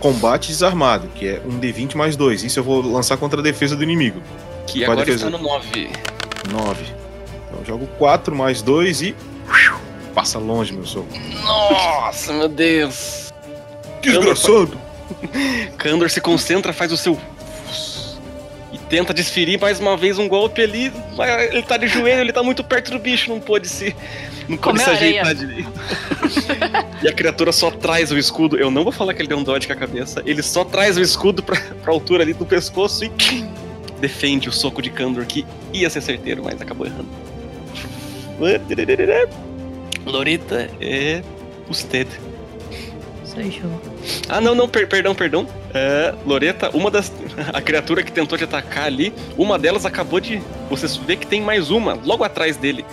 [0.00, 2.44] combate desarmado, que é um D20 mais 2.
[2.44, 4.22] Isso eu vou lançar contra a defesa do inimigo.
[4.66, 5.90] Que Qual agora está no 9.
[6.50, 6.84] 9.
[7.46, 9.16] Então eu jogo 4 mais 2 e.
[10.14, 11.08] Passa longe, meu soco.
[11.42, 13.32] Nossa, meu Deus.
[14.00, 14.78] Desgraçado!
[15.76, 17.18] Kandor se concentra, faz o seu.
[18.88, 20.92] Tenta desferir mais uma vez um golpe ali.
[21.16, 23.94] mas Ele tá de joelho, ele tá muito perto do bicho, não pôde se.
[24.48, 25.22] Não pôde Comeu se areia.
[25.22, 25.72] ajeitar direito.
[27.02, 28.56] e a criatura só traz o escudo.
[28.56, 30.22] Eu não vou falar que ele deu um dodge com a cabeça.
[30.24, 33.10] Ele só traz o escudo pra, pra altura ali do pescoço e.
[34.00, 37.08] Defende o soco de Kandor que ia ser certeiro, mas acabou errando.
[40.04, 41.22] Lorita é.
[41.68, 42.06] Usted.
[43.24, 43.95] Sou eu.
[44.28, 45.46] Ah, não, não, per- perdão, perdão.
[45.74, 47.12] É, Loreta, uma das.
[47.52, 50.40] A criatura que tentou te atacar ali, uma delas acabou de.
[50.70, 52.84] Você vê que tem mais uma, logo atrás dele.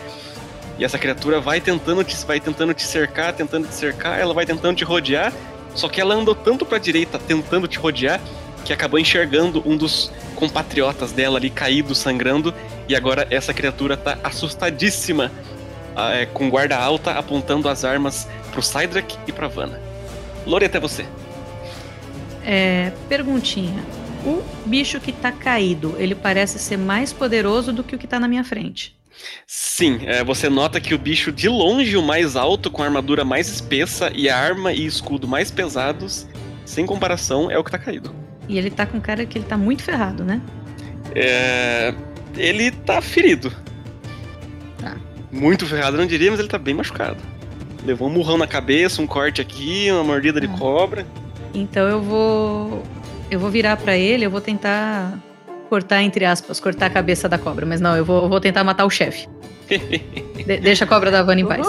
[0.77, 4.45] E essa criatura vai tentando te, vai tentando te cercar, tentando te cercar, ela vai
[4.45, 5.31] tentando te rodear.
[5.75, 8.19] Só que ela andou tanto pra direita, tentando te rodear,
[8.65, 12.53] que acabou enxergando um dos compatriotas dela ali caído, sangrando.
[12.87, 15.31] E agora essa criatura tá assustadíssima,
[15.95, 19.79] ah, é, com guarda alta, apontando as armas pro Cydrak e pra Vanna.
[20.45, 21.05] Loreta, é você.
[22.43, 23.83] É, perguntinha.
[24.25, 28.19] O bicho que tá caído, ele parece ser mais poderoso do que o que tá
[28.19, 28.95] na minha frente.
[29.45, 33.23] Sim, é, você nota que o bicho de longe, o mais alto, com a armadura
[33.23, 36.27] mais espessa e a arma e escudo mais pesados,
[36.65, 38.13] sem comparação, é o que tá caído.
[38.47, 40.41] E ele tá com cara que ele tá muito ferrado, né?
[41.15, 41.93] É,
[42.35, 43.51] ele tá ferido.
[44.79, 44.97] Tá.
[45.31, 47.17] Muito ferrado, não diria, mas ele tá bem machucado.
[47.85, 50.57] Levou um murrão na cabeça, um corte aqui, uma mordida de Ah.
[50.57, 51.05] cobra.
[51.53, 52.83] Então eu vou.
[53.29, 55.17] Eu vou virar pra ele, eu vou tentar
[55.69, 57.65] cortar, entre aspas, cortar a cabeça da cobra.
[57.65, 59.27] Mas não, eu vou, eu vou tentar matar o chefe.
[59.67, 61.65] De- deixa a cobra da Havana em paz.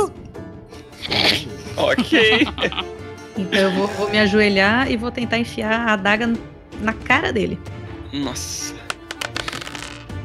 [1.77, 2.47] ok.
[3.37, 6.33] Então eu vou, vou me ajoelhar e vou tentar enfiar a adaga
[6.81, 7.59] na cara dele.
[8.13, 8.77] Nossa.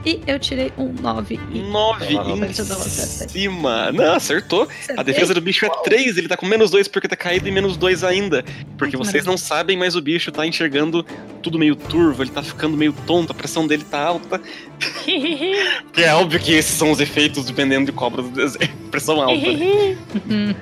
[0.05, 1.59] E eu tirei um 9 e.
[1.59, 2.05] 9
[2.39, 3.91] Deixa eu em cima.
[3.91, 4.63] Não, acertou.
[4.63, 5.03] A Acertei.
[5.03, 7.75] defesa do bicho é 3, ele tá com menos 2 porque tá caído e menos
[7.75, 8.43] 2 ainda.
[8.77, 11.05] Porque Ai, vocês não sabem, mas o bicho tá enxergando
[11.41, 14.41] tudo meio turvo, ele tá ficando meio tonto, a pressão dele tá alta.
[15.97, 18.88] É óbvio que esses são os efeitos do veneno de cobra do deserto.
[18.89, 19.51] Pressão alta.
[19.51, 19.97] né?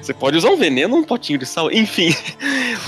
[0.00, 1.70] Você pode usar um veneno ou um potinho de sal.
[1.70, 2.14] Enfim,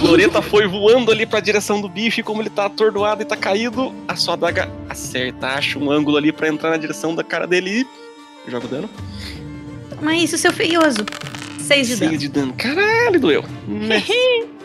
[0.01, 3.37] Loreta foi voando ali pra direção do bicho e como ele tá atordoado e tá
[3.37, 7.47] caído, a sua adaga acerta, acha um ângulo ali pra entrar na direção da cara
[7.47, 7.87] dele
[8.47, 8.91] e joga o dano.
[9.91, 11.05] Toma isso, seu feioso.
[11.61, 12.19] 6 de Seis dano.
[12.19, 12.53] de dano.
[12.55, 13.45] Caralho, doeu.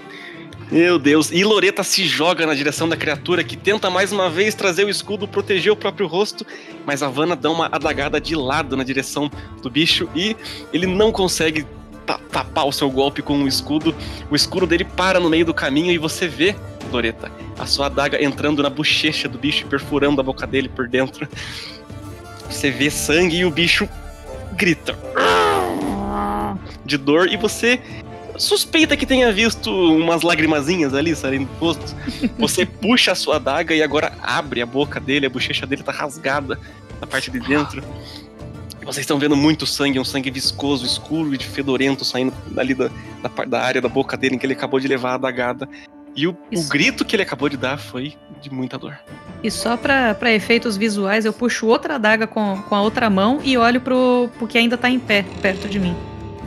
[0.70, 1.32] Meu Deus.
[1.32, 4.90] E Loreta se joga na direção da criatura que tenta mais uma vez trazer o
[4.90, 6.46] escudo, proteger o próprio rosto,
[6.86, 10.36] mas a Vanna dá uma adagada de lado na direção do bicho e
[10.74, 11.66] ele não consegue
[12.06, 13.96] ta- tapar o seu golpe com o escudo.
[14.30, 16.54] O escudo dele para no meio do caminho e você vê,
[16.92, 20.90] Loreta, a sua adaga entrando na bochecha do bicho e perfurando a boca dele por
[20.90, 21.28] dentro.
[22.50, 23.88] Você vê sangue e o bicho
[24.54, 24.98] grita
[26.86, 27.80] de dor e você
[28.38, 31.96] suspeita que tenha visto umas lagrimazinhas ali saindo do rosto.
[32.38, 35.92] Você puxa a sua adaga e agora abre a boca dele, a bochecha dele tá
[35.92, 36.60] rasgada
[37.02, 37.84] na parte de dentro.
[38.82, 42.90] Vocês estão vendo muito sangue, um sangue viscoso, escuro e fedorento saindo ali da,
[43.22, 45.68] da, da área da boca dele em que ele acabou de levar a adagada.
[46.16, 48.98] E o, o grito que ele acabou de dar foi de muita dor.
[49.44, 53.40] E só pra, pra efeitos visuais, eu puxo outra adaga com, com a outra mão
[53.44, 55.96] e olho pro, pro que ainda tá em pé, perto de mim.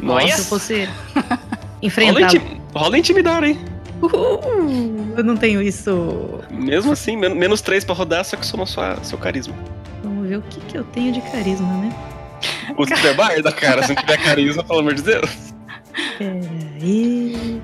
[0.00, 1.40] Como se eu Nossa,
[1.88, 3.58] fosse rola, inti rola intimidar, hein?
[4.02, 6.40] Uhul, eu não tenho isso.
[6.50, 9.54] Mesmo assim, men menos três pra rodar, só que soma sua, seu carisma.
[10.02, 11.94] Vamos ver o que, que eu tenho de carisma, né?
[12.76, 15.30] Ou se tiver barda, cara, se não tiver carisma, pelo amor de Deus.
[16.18, 17.60] Peraí.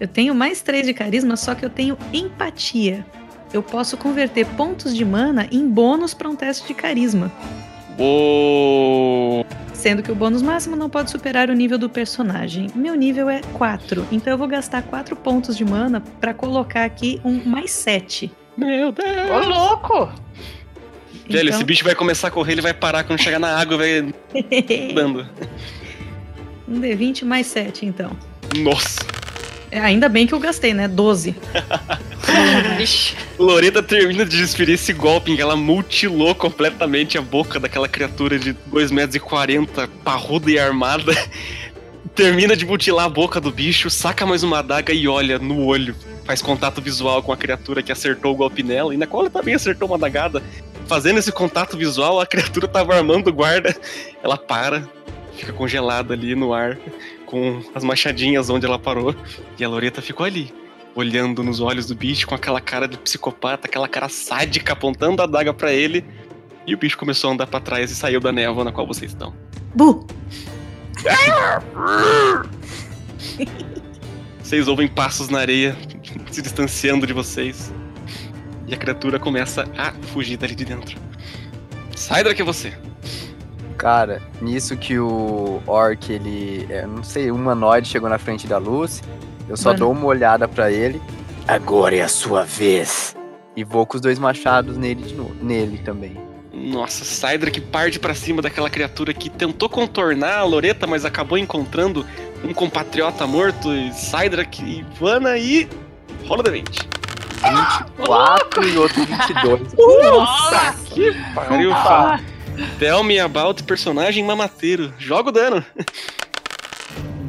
[0.00, 3.04] Eu tenho mais três de carisma, só que eu tenho empatia.
[3.52, 7.32] Eu posso converter pontos de mana em bônus pra um teste de carisma.
[9.72, 12.68] Sendo que o bônus máximo não pode superar o nível do personagem.
[12.74, 17.20] Meu nível é 4, então eu vou gastar 4 pontos de mana pra colocar aqui
[17.24, 18.30] um mais 7.
[18.56, 19.06] Meu Deus!
[19.30, 20.12] Ô, louco!
[21.28, 23.76] Velho, Então- esse bicho vai começar a correr, ele vai parar quando chegar na água,
[23.76, 24.02] vai
[24.94, 25.26] dando.
[26.66, 28.10] um D20 mais 7, então.
[28.56, 28.98] Nossa!
[29.70, 30.88] É, ainda bem que eu gastei, né?
[30.88, 31.36] 12.
[33.38, 38.38] Loreta termina de desferir esse golpe em que ela mutilou completamente a boca daquela criatura
[38.38, 41.12] de 2 metros e 40, parruda e armada.
[42.14, 45.94] Termina de mutilar a boca do bicho, saca mais uma adaga e olha no olho.
[46.24, 49.30] Faz contato visual com a criatura que acertou o golpe nela, e na qual ela
[49.30, 50.42] também acertou uma adagada.
[50.86, 53.76] Fazendo esse contato visual, a criatura tava armando o guarda.
[54.22, 54.88] Ela para,
[55.36, 56.76] fica congelada ali no ar,
[57.24, 59.14] com as machadinhas onde ela parou.
[59.56, 60.52] E a Loreta ficou ali,
[60.98, 65.26] olhando nos olhos do bicho com aquela cara de psicopata, aquela cara sádica apontando a
[65.26, 66.04] adaga pra ele.
[66.66, 69.12] E o bicho começou a andar pra trás e saiu da névoa na qual vocês
[69.12, 69.32] estão.
[69.76, 70.04] Bu!
[74.42, 75.76] Vocês ouvem passos na areia
[76.32, 77.72] se distanciando de vocês.
[78.66, 80.98] E a criatura começa a fugir dali de dentro.
[81.94, 82.76] Sai daqui você.
[83.76, 89.00] Cara, nisso que o Orc, ele, é, não sei, humanoide chegou na frente da luz,
[89.48, 89.78] eu só Mano.
[89.80, 91.00] dou uma olhada pra ele.
[91.46, 93.16] Agora é a sua vez.
[93.56, 96.16] E vou com os dois machados nele de novo, nele também.
[96.52, 101.38] Nossa, Sidra que parte pra cima daquela criatura que tentou contornar a Loreta, mas acabou
[101.38, 102.04] encontrando
[102.44, 103.72] um compatriota morto.
[103.72, 105.68] E Sidra que Ivana e.
[106.26, 106.68] Rola da 20.
[107.88, 109.74] 24 e outro 22.
[110.10, 111.70] Nossa, que pariu.
[112.78, 114.92] Tell me about personagem mamateiro.
[114.98, 115.64] Joga o dano.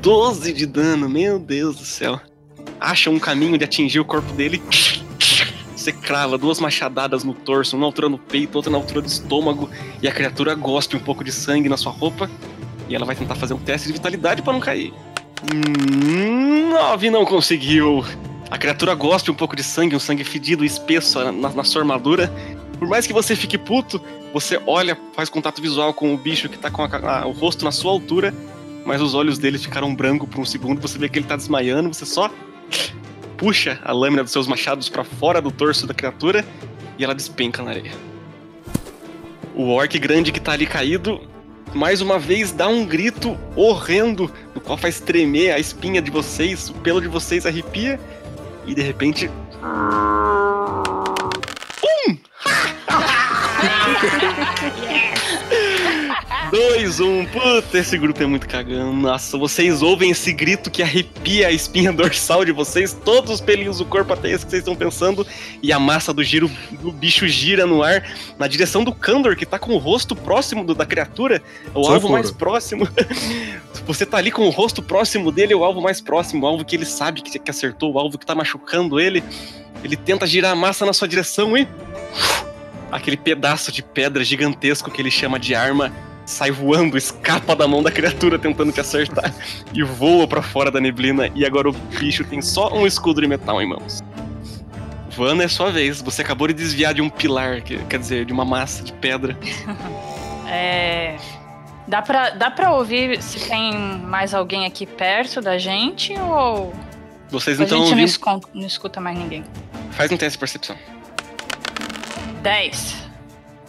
[0.02, 2.20] 12 de dano, meu Deus do céu.
[2.80, 4.62] Acha um caminho de atingir o corpo dele.
[5.76, 9.08] Você crava duas machadadas no torso, uma na altura no peito, outra na altura do
[9.08, 9.70] estômago,
[10.02, 12.30] e a criatura gospe um pouco de sangue na sua roupa.
[12.88, 14.94] E ela vai tentar fazer um teste de vitalidade pra não cair.
[15.54, 18.04] Hum, nove não conseguiu.
[18.50, 22.32] A criatura gospe um pouco de sangue, um sangue fedido, espesso na, na sua armadura.
[22.78, 24.02] Por mais que você fique puto,
[24.34, 26.88] você olha, faz contato visual com o bicho que tá com a-
[27.22, 28.34] a- o rosto na sua altura,
[28.86, 31.94] mas os olhos dele ficaram branco por um segundo, você vê que ele tá desmaiando,
[31.94, 32.32] você só
[33.38, 36.46] puxa a lâmina dos seus machados pra fora do torso da criatura
[36.98, 37.92] e ela despenca na areia.
[39.56, 41.22] O orc grande que tá ali caído,
[41.74, 46.70] mais uma vez dá um grito horrendo, no qual faz tremer a espinha de vocês,
[46.70, 48.00] o pelo de vocês arrepia,
[48.66, 49.30] e de repente.
[55.12, 55.19] Um!
[56.90, 57.26] 2, 1.
[57.28, 58.92] Puta, esse grupo é muito cagando.
[58.94, 63.78] Nossa, vocês ouvem esse grito que arrepia a espinha dorsal de vocês, todos os pelinhos
[63.78, 65.26] do corpo até esse que vocês estão pensando,
[65.62, 66.50] e a massa do giro
[66.82, 68.04] do bicho gira no ar
[68.40, 71.44] na direção do Kandor, que tá com o rosto próximo do- da criatura,
[71.76, 72.22] o Sai alvo fora.
[72.22, 72.88] mais próximo.
[73.86, 76.66] Você tá ali com o rosto próximo dele, é o alvo mais próximo, o alvo
[76.66, 79.24] que ele sabe que, que acertou, o alvo que tá machucando ele.
[79.84, 81.68] Ele tenta girar a massa na sua direção e.
[82.92, 85.94] Aquele pedaço de pedra gigantesco que ele chama de arma
[86.30, 89.34] sai voando, escapa da mão da criatura tentando te acertar
[89.74, 91.30] e voa pra fora da neblina.
[91.34, 94.02] E agora o bicho tem só um escudo de metal em mãos.
[95.18, 96.02] Vana é sua vez.
[96.02, 99.38] Você acabou de desviar de um pilar, que- quer dizer, de uma massa de pedra.
[100.52, 101.16] É.
[101.88, 106.74] Dá pra, dá pra ouvir se tem mais alguém aqui perto da gente ou
[107.30, 109.44] Vocês a então gente não escuta, não escuta mais ninguém?
[109.92, 110.76] Faz um teste de percepção.
[112.42, 112.96] 10.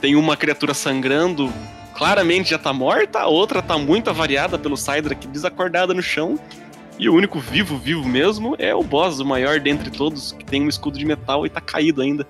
[0.01, 1.53] Tem uma criatura sangrando,
[2.01, 6.41] claramente já tá morta, a outra tá muito avariada pelo Sidra, desacordada no chão.
[6.99, 10.63] E o único vivo, vivo mesmo, é o boss, o maior dentre todos, que tem
[10.63, 12.27] um escudo de metal e tá caído ainda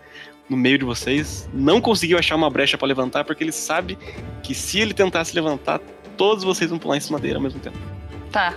[0.48, 1.48] no meio de vocês.
[1.54, 3.96] Não conseguiu achar uma brecha pra levantar, porque ele sabe
[4.42, 5.80] que se ele tentasse levantar,
[6.16, 7.78] todos vocês vão pular em cima dele ao mesmo tempo.
[8.32, 8.54] Tá.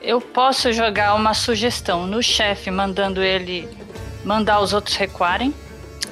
[0.00, 3.68] Eu posso jogar uma sugestão no chefe, mandando ele
[4.24, 5.52] mandar os outros recuarem.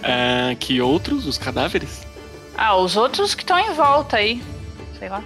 [0.03, 1.27] Ah, que outros?
[1.27, 2.06] Os cadáveres?
[2.57, 4.43] Ah, os outros que estão em volta aí.
[4.99, 5.23] Sei lá.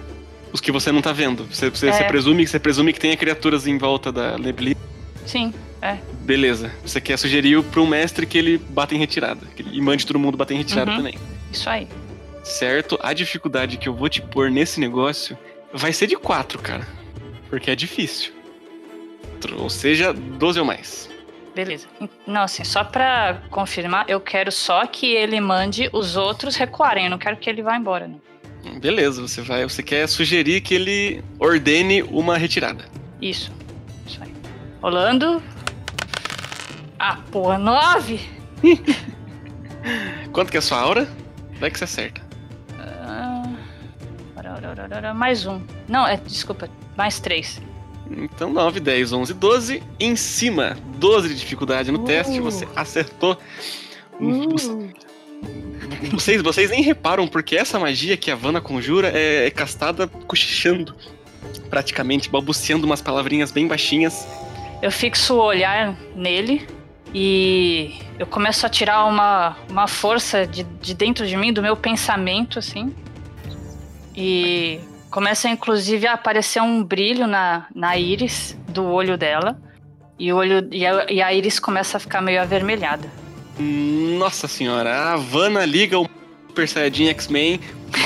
[0.51, 1.45] Os que você não tá vendo.
[1.45, 1.93] Você, você, É.
[1.93, 4.79] você presume, você presume que tenha criaturas em volta da neblina.
[5.25, 5.97] Sim, é.
[6.23, 6.71] Beleza.
[6.85, 9.45] Você quer sugerir pro mestre que ele bata em retirada.
[9.55, 10.97] que ele- E mande todo mundo bater em retirada Uhum.
[10.97, 11.17] também.
[11.51, 11.87] Isso aí.
[12.43, 12.99] Certo?
[13.01, 15.37] A dificuldade que eu vou te pôr nesse negócio
[15.73, 16.85] vai ser de 4, cara.
[17.49, 18.33] Porque é difícil.
[19.57, 21.09] Ou seja, 12 ou mais.
[21.53, 21.87] Beleza.
[22.25, 27.05] Não, assim, só pra confirmar, eu quero só que ele mande os outros recuarem.
[27.05, 28.21] Eu não quero que ele vá embora, não.
[28.79, 29.63] Beleza, você vai.
[29.63, 32.85] Você quer sugerir que ele ordene uma retirada.
[33.21, 33.51] Isso.
[34.05, 34.33] Isso aí.
[34.81, 35.41] Rolando.
[36.97, 38.19] Ah, porra, nove!
[40.31, 41.09] Quanto que é a sua aura?
[41.59, 42.31] Vai que você acerta.
[44.91, 45.61] Ora, mais um.
[45.87, 47.61] Não, é, desculpa, mais três.
[48.17, 49.83] Então 9, 10, 11, 12.
[49.99, 52.05] Em cima, 12 de dificuldade no Uh.
[52.05, 53.37] teste, você acertou.
[54.19, 54.91] Uh.
[56.11, 60.95] Vocês, vocês nem reparam porque essa magia que a Vanna conjura é, é castada cochichando.
[61.69, 64.27] Praticamente, balbuciando umas palavrinhas bem baixinhas.
[64.81, 66.67] Eu fixo o olhar nele
[67.13, 71.75] e eu começo a tirar uma, uma força de, de dentro de mim, do meu
[71.75, 72.93] pensamento, assim.
[74.15, 74.79] E
[75.11, 79.61] começa inclusive a aparecer um brilho na, na íris do olho dela.
[80.17, 83.11] E, o olho, e, a, e a íris começa a ficar meio avermelhada.
[83.59, 86.09] Nossa senhora, a Vanna liga o
[86.47, 87.59] Super Saiyajin X-Men,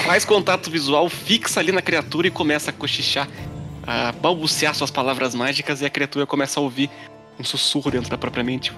[0.05, 3.27] faz contato visual, fixa ali na criatura e começa a cochichar,
[3.85, 6.89] a balbuciar suas palavras mágicas e a criatura começa a ouvir
[7.39, 8.73] um sussurro dentro da própria mente.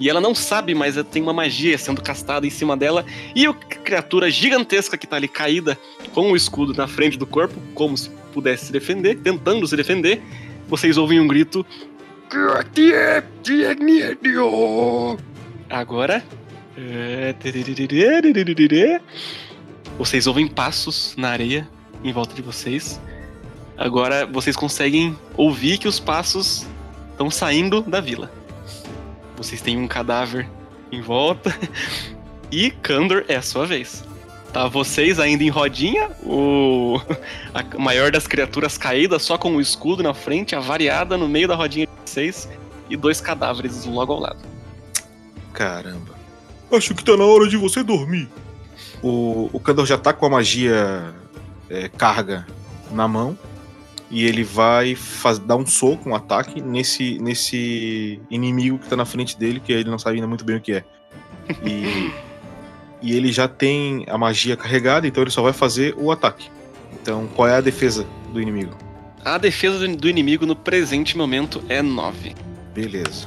[0.00, 3.52] E ela não sabe, mas tem uma magia sendo castada em cima dela e a
[3.52, 5.78] criatura gigantesca que tá ali caída
[6.12, 10.20] com o escudo na frente do corpo, como se pudesse se defender, tentando se defender.
[10.68, 11.64] Vocês ouvem um grito
[15.70, 16.24] Agora.
[19.96, 21.68] Vocês ouvem passos na areia
[22.02, 23.00] em volta de vocês.
[23.76, 26.66] Agora vocês conseguem ouvir que os passos
[27.12, 28.43] estão saindo da vila.
[29.36, 30.48] Vocês têm um cadáver
[30.90, 31.54] em volta.
[32.52, 34.04] E Kandor é a sua vez.
[34.52, 37.00] Tá vocês ainda em rodinha, o
[37.52, 41.56] a maior das criaturas caída, só com o escudo na frente, avariada no meio da
[41.56, 42.48] rodinha de vocês,
[42.88, 44.38] e dois cadáveres logo ao lado.
[45.52, 46.14] Caramba.
[46.70, 48.28] Acho que tá na hora de você dormir.
[49.02, 51.12] O, o Kandor já tá com a magia
[51.68, 52.46] é, carga
[52.92, 53.36] na mão.
[54.10, 59.04] E ele vai faz, dar um soco, um ataque nesse, nesse inimigo que tá na
[59.04, 60.84] frente dele, que ele não sabe ainda muito bem o que é.
[61.64, 62.12] E,
[63.02, 66.50] e ele já tem a magia carregada, então ele só vai fazer o ataque.
[66.92, 68.76] Então, qual é a defesa do inimigo?
[69.24, 72.34] A defesa do, inimigo no presente momento é 9.
[72.74, 73.24] Beleza.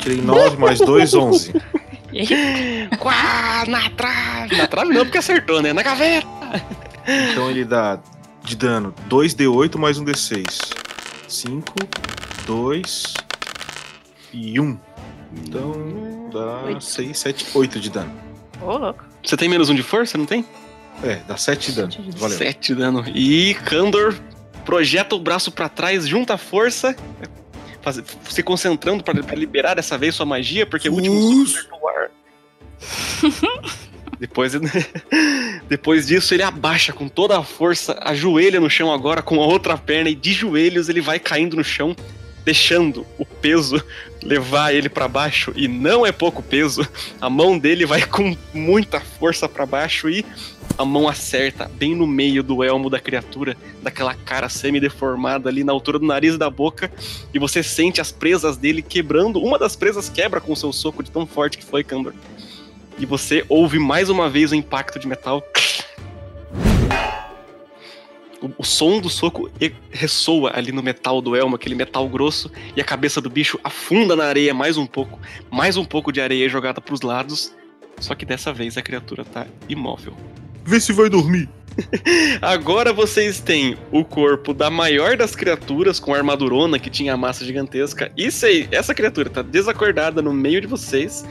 [0.00, 1.52] Tirei 9 mais 2, 11.
[2.98, 4.56] Quá, na trave!
[4.56, 5.72] Na trave não, porque acertou, né?
[5.72, 6.26] Na gaveta!
[7.06, 8.00] Então ele dá
[8.46, 10.46] de dano 2d8 mais um d6.
[11.28, 11.74] 5,
[12.46, 13.14] 2
[14.32, 14.78] e 1.
[15.36, 18.12] Então dá 6, 7, 8 de dano.
[18.62, 19.04] Ô, louco.
[19.22, 20.44] Você tem menos um de força, não tem?
[21.02, 21.92] É, dá 7 de dano.
[22.16, 22.38] Valeu.
[22.38, 23.04] 7 de dano.
[23.14, 24.14] E Kandor
[24.64, 26.94] projeta o braço pra trás, junta a força,
[27.82, 31.88] faz- se concentrando pra pra liberar dessa vez sua magia, porque o último acertou o
[31.88, 32.10] ar.
[34.18, 34.52] Depois,
[35.68, 39.76] Depois disso, ele abaixa com toda a força, ajoelha no chão agora com a outra
[39.76, 41.96] perna e de joelhos ele vai caindo no chão,
[42.44, 43.82] deixando o peso
[44.22, 46.86] levar ele para baixo e não é pouco peso.
[47.20, 50.24] A mão dele vai com muita força para baixo e
[50.78, 55.72] a mão acerta bem no meio do elmo da criatura, daquela cara semi-deformada ali na
[55.72, 56.92] altura do nariz e da boca,
[57.32, 59.40] e você sente as presas dele quebrando.
[59.40, 62.12] Uma das presas quebra com o seu soco de tão forte que foi, Kandor.
[62.98, 65.42] E você ouve mais uma vez o impacto de metal.
[68.40, 69.50] O, o som do soco
[69.90, 74.16] ressoa ali no metal do elmo, aquele metal grosso, e a cabeça do bicho afunda
[74.16, 75.18] na areia mais um pouco.
[75.50, 77.54] Mais um pouco de areia jogada pros lados.
[77.98, 80.14] Só que dessa vez a criatura tá imóvel.
[80.64, 81.48] Vê se vai dormir.
[82.40, 87.16] Agora vocês têm o corpo da maior das criaturas com a armadurona que tinha a
[87.16, 88.10] massa gigantesca.
[88.16, 91.24] Isso aí, essa criatura tá desacordada no meio de vocês.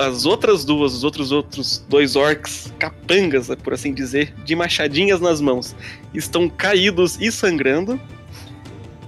[0.00, 5.42] As outras duas, os outros outros dois orcs, capangas, por assim dizer, de machadinhas nas
[5.42, 5.76] mãos,
[6.14, 8.00] estão caídos e sangrando.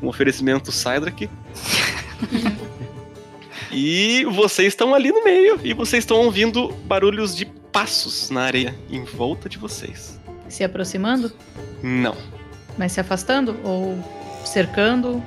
[0.02, 1.30] Um oferecimento Sidrak.
[3.72, 8.74] e vocês estão ali no meio e vocês estão ouvindo barulhos de passos na areia
[8.90, 10.20] em volta de vocês.
[10.48, 11.32] Se aproximando,
[11.82, 12.14] Não.
[12.76, 13.96] mas se afastando ou
[14.44, 15.22] cercando.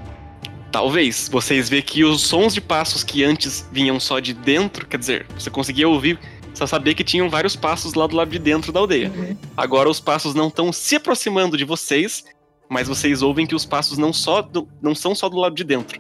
[0.75, 1.29] Talvez.
[1.31, 5.25] Vocês vê que os sons de passos que antes vinham só de dentro, quer dizer,
[5.33, 6.19] você conseguia ouvir,
[6.53, 9.09] só saber que tinham vários passos lá do lado de dentro da aldeia.
[9.55, 12.25] Agora os passos não estão se aproximando de vocês,
[12.67, 15.63] mas vocês ouvem que os passos não, só do- não são só do lado de
[15.63, 15.97] dentro.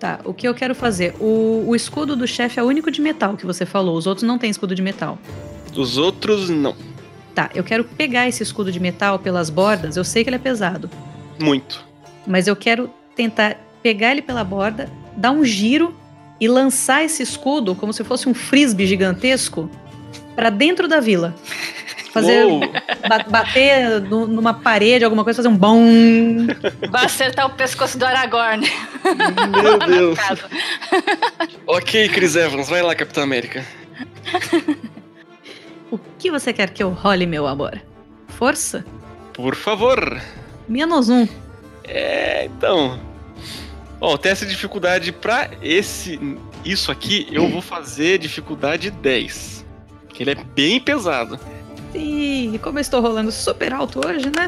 [0.00, 1.14] Tá, o que eu quero fazer?
[1.20, 4.26] O, o escudo do chefe é o único de metal que você falou, os outros
[4.26, 5.18] não têm escudo de metal.
[5.76, 6.74] Os outros não.
[7.34, 10.38] Tá, eu quero pegar esse escudo de metal pelas bordas, eu sei que ele é
[10.38, 10.88] pesado,
[11.38, 11.84] Muito.
[12.26, 15.94] mas eu quero tentar pegar ele pela borda, dar um giro
[16.40, 19.70] e lançar esse escudo como se fosse um frisbee gigantesco
[20.34, 21.34] pra dentro da vila.
[22.14, 22.60] Fazer Uou!
[23.08, 26.46] ba- bater nu- numa parede, alguma coisa, fazer um bom.
[26.88, 28.64] Vai acertar o pescoço do Aragorn.
[29.58, 29.78] Meu
[30.14, 30.18] Deus.
[31.66, 33.64] ok, Chris Evans, vai lá, Capitão América.
[35.90, 37.82] O que você quer que eu role, meu amor?
[38.28, 38.84] Força?
[39.32, 40.20] Por favor.
[40.68, 41.26] Menos um.
[41.82, 42.96] É, então.
[44.06, 46.20] Ó, teste de dificuldade pra esse.
[46.62, 49.64] Isso aqui, eu vou fazer dificuldade 10.
[50.10, 51.40] Que ele é bem pesado.
[51.94, 54.46] Ih, como eu estou rolando super alto hoje, né?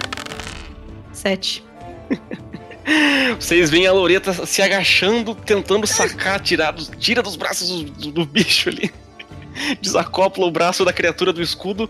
[1.10, 1.64] Sete.
[3.40, 8.68] Vocês veem a Loreta se agachando, tentando sacar, tirar tira dos braços do, do- bicho
[8.68, 8.92] ali.
[9.80, 11.88] Desacopla o braço da criatura do escudo,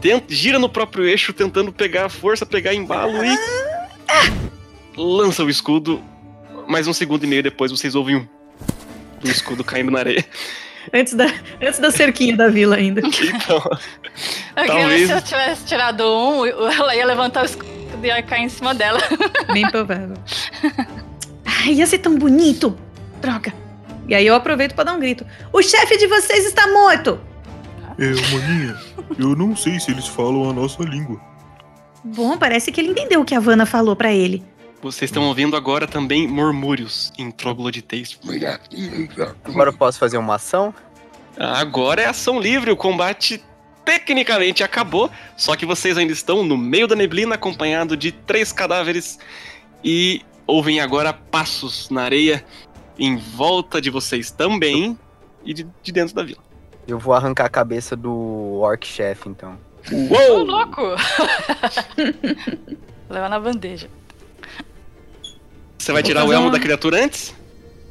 [0.00, 3.38] tenta, gira no próprio eixo, tentando pegar a força, pegar embalo e.
[4.96, 6.02] Lança o escudo.
[6.66, 8.26] Mais um segundo e meio depois vocês ouvem um.
[9.20, 10.24] Do escudo caindo na areia.
[10.92, 11.24] Antes da,
[11.62, 13.00] antes da cerquinha da vila ainda.
[13.10, 13.58] Então.
[14.54, 17.68] Aqui, Talvez- Se eu tivesse tirado um, ela ia levantar o escudo
[18.02, 19.00] e ia cair em cima dela.
[19.52, 20.16] Bem provável.
[21.44, 22.76] Ai, ia ser tão bonito!
[23.20, 23.52] Droga!
[24.06, 25.26] E aí eu aproveito pra dar um grito.
[25.52, 27.18] O chefe de vocês está morto!
[27.98, 28.76] É, maninha,
[29.18, 31.20] eu não sei se eles falam a nossa língua.
[32.04, 34.44] Bom, parece que ele entendeu o que a Vanna falou pra ele.
[34.82, 38.18] Vocês estão ouvindo agora também murmúrios em trogloditês.
[39.44, 40.74] Agora eu posso fazer uma ação?
[41.36, 43.42] Agora é ação livre, o combate
[43.84, 49.18] tecnicamente acabou, só que vocês ainda estão no meio da neblina acompanhado de três cadáveres
[49.82, 52.44] e ouvem agora passos na areia
[52.98, 54.98] em volta de vocês também
[55.44, 56.42] e de, de dentro da vila.
[56.86, 59.58] Eu vou arrancar a cabeça do Orc Chef, então.
[59.90, 60.44] Ô, Uou!
[60.44, 60.82] louco!
[63.08, 63.88] Levar na bandeja.
[65.84, 67.34] Você vai tirar o elmo uma- da criatura antes?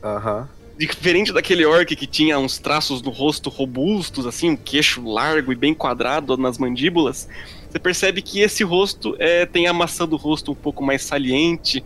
[0.04, 0.50] Aham.
[0.80, 5.56] Diferente daquele orc que tinha uns traços no rosto robustos, assim, um queixo largo e
[5.56, 7.30] bem quadrado nas mandíbulas,
[7.70, 11.84] você percebe que esse rosto é, tem a maçã do rosto um pouco mais saliente,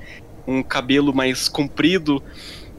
[0.48, 2.24] um cabelo mais comprido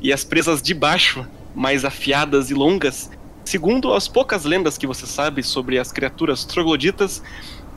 [0.01, 3.11] e as presas de baixo mais afiadas e longas.
[3.45, 7.22] Segundo as poucas lendas que você sabe sobre as criaturas trogloditas,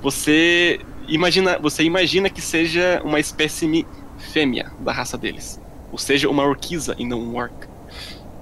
[0.01, 0.79] você
[1.09, 3.85] imagina, você imagina que seja uma espécime
[4.21, 5.59] fêmea da raça deles,
[5.91, 7.53] ou seja, uma orquiza e não um orc.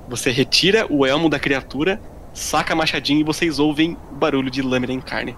[0.07, 2.01] Você retira o elmo da criatura,
[2.33, 5.35] saca a machadinha e vocês ouvem o barulho de lâmina em carne.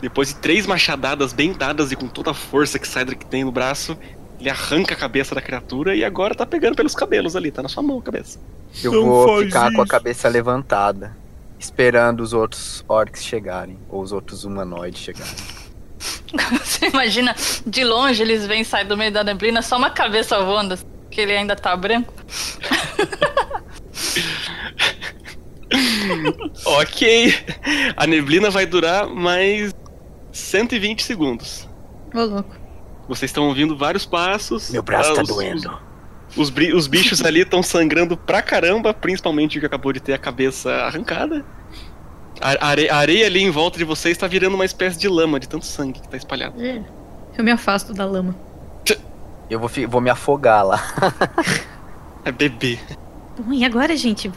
[0.00, 3.50] Depois de três machadadas bem dadas e com toda a força que Cedric tem no
[3.50, 3.98] braço,
[4.38, 7.68] ele arranca a cabeça da criatura e agora tá pegando pelos cabelos ali, tá na
[7.68, 8.38] sua mão a cabeça.
[8.82, 9.90] Eu Não vou ficar com a isso.
[9.90, 11.16] cabeça levantada,
[11.58, 15.34] esperando os outros orcs chegarem, ou os outros humanoides chegarem.
[16.62, 17.34] Você imagina,
[17.66, 20.78] de longe eles vêm sair do meio da neblina, só uma cabeça voando,
[21.10, 22.12] que ele ainda tá branco.
[26.64, 27.34] ok.
[27.96, 29.74] A neblina vai durar mais
[30.32, 31.68] 120 segundos.
[32.14, 32.56] Ô, louco.
[33.08, 34.70] Vocês estão ouvindo vários passos.
[34.70, 35.78] Meu braço tá os- doendo.
[36.36, 40.18] Os, os bichos ali estão sangrando pra caramba, principalmente o que acabou de ter a
[40.18, 41.44] cabeça arrancada.
[42.40, 45.48] A, are- areia ali em volta de vocês tá virando uma espécie de lama de
[45.48, 46.54] tanto sangue que tá espalhado.
[47.36, 48.34] Eu me afasto da lama.
[49.50, 50.80] Eu vou, vou me afogar lá.
[52.24, 52.78] É bebê.
[53.38, 54.30] Bom, e agora, gente?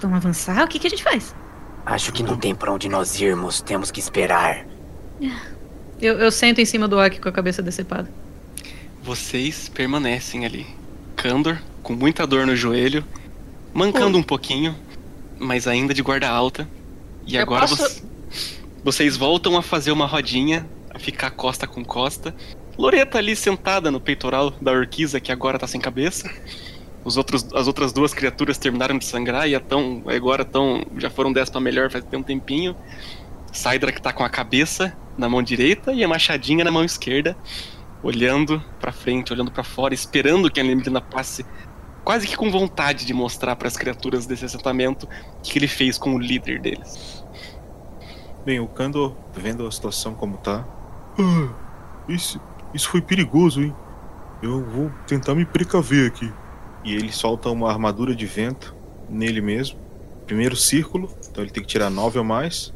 [0.00, 0.64] Vamos avançar?
[0.64, 1.34] O que, que a gente faz?
[1.84, 3.60] Acho que não tem pra onde nós irmos.
[3.60, 4.64] Temos que esperar.
[6.00, 8.08] Eu, eu sento em cima do Aki com a cabeça decepada.
[9.02, 10.66] Vocês permanecem ali.
[11.16, 13.04] Candor, com muita dor no joelho,
[13.74, 14.74] mancando um pouquinho,
[15.38, 16.66] mas ainda de guarda alta.
[17.26, 18.02] E Eu agora posso- voc-
[18.84, 22.34] vocês voltam a fazer uma rodinha, a ficar costa com costa.
[22.76, 26.28] Loreta ali sentada no peitoral da Orquiza, que agora tá sem cabeça.
[27.04, 31.32] Os outros, as outras duas criaturas terminaram de sangrar e tão, agora tão, já foram
[31.32, 32.74] 10 pra melhor faz um tempinho.
[33.52, 37.36] Saidra que tá com a cabeça na mão direita e a machadinha na mão esquerda,
[38.02, 41.44] olhando pra frente, olhando pra fora, esperando que a neblina passe,
[42.04, 45.04] quase que com vontade de mostrar para as criaturas desse assentamento
[45.38, 47.24] o que ele fez com o líder deles.
[48.44, 50.66] Bem, o Kando, vendo a situação como tá.
[51.18, 51.48] "Ah,
[52.08, 52.38] isso,
[52.74, 53.74] isso foi perigoso, hein?
[54.42, 56.30] Eu vou tentar me precaver aqui.
[56.84, 58.76] E ele solta uma armadura de vento
[59.08, 59.78] nele mesmo.
[60.26, 62.74] Primeiro círculo, então ele tem que tirar 9 ou mais.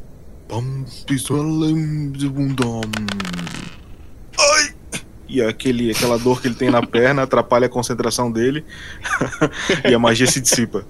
[5.28, 8.64] E aquele, aquela dor que ele tem na perna atrapalha a concentração dele.
[9.88, 10.86] e a magia se dissipa.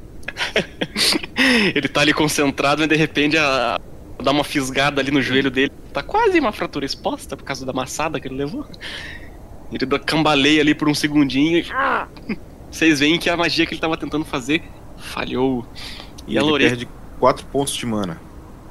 [1.75, 3.81] Ele tá ali concentrado, mas de repente a,
[4.23, 5.73] dá uma fisgada ali no joelho dele.
[5.93, 8.65] Tá quase uma fratura exposta por causa da maçada que ele levou.
[9.73, 11.67] Ele cambaleia ali por um segundinho e.
[12.71, 14.63] Vocês veem que a magia que ele tava tentando fazer
[14.99, 15.67] falhou.
[16.27, 16.71] E a ele Loreta.
[16.71, 18.21] perde 4 pontos de mana.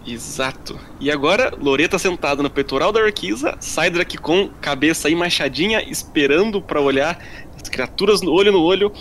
[0.08, 0.80] Exato.
[1.02, 6.62] E agora, Loreta sentada no peitoral da Orquiza, Sidra aqui com cabeça e machadinha, esperando
[6.62, 7.20] pra olhar
[7.62, 8.92] as criaturas no olho no olho.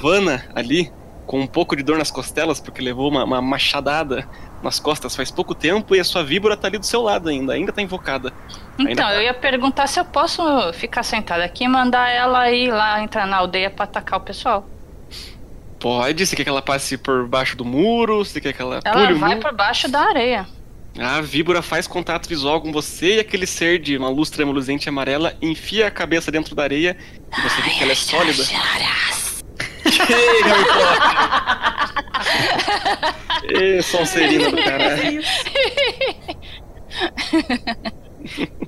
[0.00, 0.90] Vana ali,
[1.26, 4.26] com um pouco de dor nas costelas, porque levou uma, uma machadada
[4.62, 7.52] nas costas faz pouco tempo, e a sua víbora tá ali do seu lado ainda,
[7.52, 8.32] ainda tá invocada.
[8.78, 9.14] Então, tá.
[9.14, 10.42] eu ia perguntar se eu posso
[10.72, 14.66] ficar sentada aqui e mandar ela ir lá entrar na aldeia pra atacar o pessoal.
[15.80, 18.94] Pode, você quer que ela passe por baixo do muro, você quer que ela, Ela
[19.00, 19.40] pule o vai muro.
[19.42, 20.46] por baixo da areia.
[20.98, 25.36] A víbora faz contato visual com você e aquele ser de uma luz tremuluzente amarela
[25.40, 26.96] enfia a cabeça dentro da areia
[27.36, 28.42] e você vê que ela é sólida.
[33.44, 35.22] Ei, Sonserina do caralho.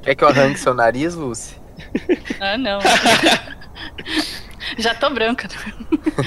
[0.03, 1.55] Quer que eu arranque seu nariz, Lucy?
[2.41, 2.79] Ah, não.
[4.79, 5.49] Já tô branca.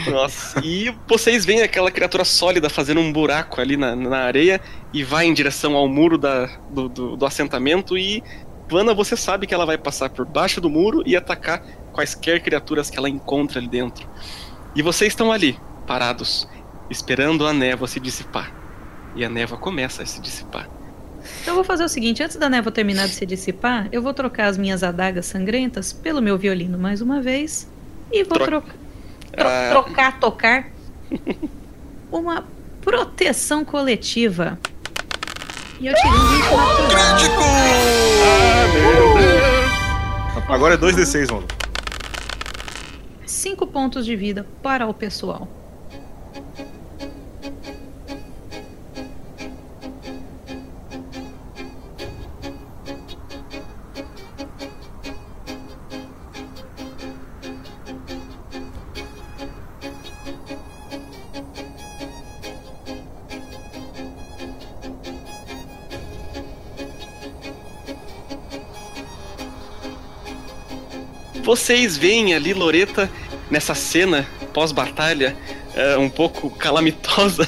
[0.10, 0.60] Nossa.
[0.64, 4.60] E vocês veem aquela criatura sólida fazendo um buraco ali na, na areia
[4.92, 8.24] e vai em direção ao muro da, do, do, do assentamento e
[8.70, 12.90] Vana, você sabe que ela vai passar por baixo do muro e atacar quaisquer criaturas
[12.90, 14.08] que ela encontra ali dentro.
[14.76, 16.48] E vocês estão ali, parados,
[16.90, 18.52] esperando a névoa se dissipar.
[19.16, 20.68] E a névoa começa a se dissipar.
[21.42, 24.14] Então eu vou fazer o seguinte: antes da névoa terminar de se dissipar, eu vou
[24.14, 27.72] trocar as minhas adagas sangrentas pelo meu violino mais uma vez.
[28.14, 28.46] E vou Troca.
[28.52, 28.74] trocar.
[29.36, 29.70] tro- Ah.
[29.72, 30.68] trocar, tocar.
[32.12, 32.46] uma
[32.82, 34.58] proteção coletiva.
[35.80, 36.86] E eu tirei um 24
[38.24, 40.48] Ah, meu Deus!
[40.50, 41.48] Agora é 2d6, mano.
[43.26, 45.48] 5 pontos de vida para o pessoal.
[71.54, 73.08] Vocês veem ali Loreta
[73.48, 75.36] nessa cena pós-batalha
[75.76, 77.48] é, um pouco calamitosa,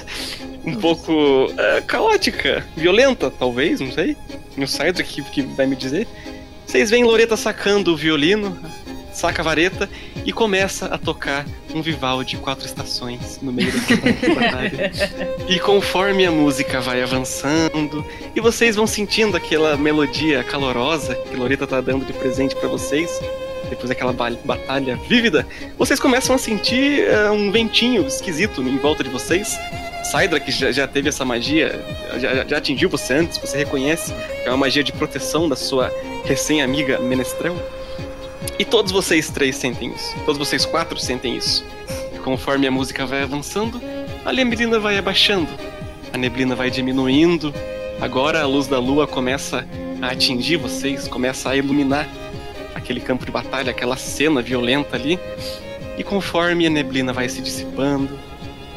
[0.64, 4.16] um pouco é, caótica, violenta, talvez, não sei.
[4.56, 6.08] No site aqui que vai me dizer.
[6.68, 8.56] Vocês veem Loreta sacando o violino,
[9.12, 9.89] saca a vareta
[10.24, 11.43] e começa a tocar
[11.74, 14.91] um Vivaldi quatro estações no meio da batalha.
[15.49, 21.66] E conforme a música vai avançando e vocês vão sentindo aquela melodia calorosa que Loreta
[21.66, 23.10] tá dando de presente pra vocês,
[23.70, 25.45] depois daquela ba- batalha vívida,
[25.78, 29.57] vocês começam a sentir eh, um ventinho esquisito em volta de vocês.
[30.03, 31.84] Saidra, que já, já teve essa magia,
[32.20, 35.91] já, já atingiu você antes, você reconhece que é uma magia de proteção da sua
[36.26, 37.55] recém-amiga Menestrel.
[38.59, 40.16] E todos vocês três sentem isso.
[40.26, 41.66] Todos vocês quatro sentem isso.
[42.13, 43.82] E conforme a música vai avançando,
[44.24, 45.49] a neblina vai abaixando.
[46.13, 47.53] a neblina vai diminuindo.
[47.99, 49.68] Agora a luz da lua começa
[50.01, 52.07] a atingir vocês, começa a iluminar
[52.86, 55.20] aquele campo de batalha, aquela cena violenta ali.
[55.98, 58.18] E conforme a neblina vai se dissipando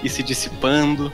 [0.03, 1.13] e se dissipando,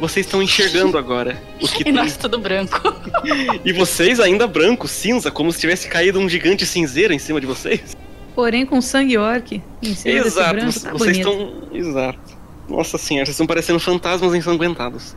[0.00, 1.92] vocês estão enxergando agora o que E tem.
[1.92, 2.80] nós tudo branco.
[3.64, 7.46] E vocês ainda branco, cinza, como se tivesse caído um gigante cinzeiro em cima de
[7.46, 7.96] vocês.
[8.34, 11.62] Porém, com sangue orc em cima desse Exato, branco, vocês tá vocês estão.
[11.72, 12.38] Exato.
[12.68, 15.16] Nossa senhora, vocês estão parecendo fantasmas ensanguentados.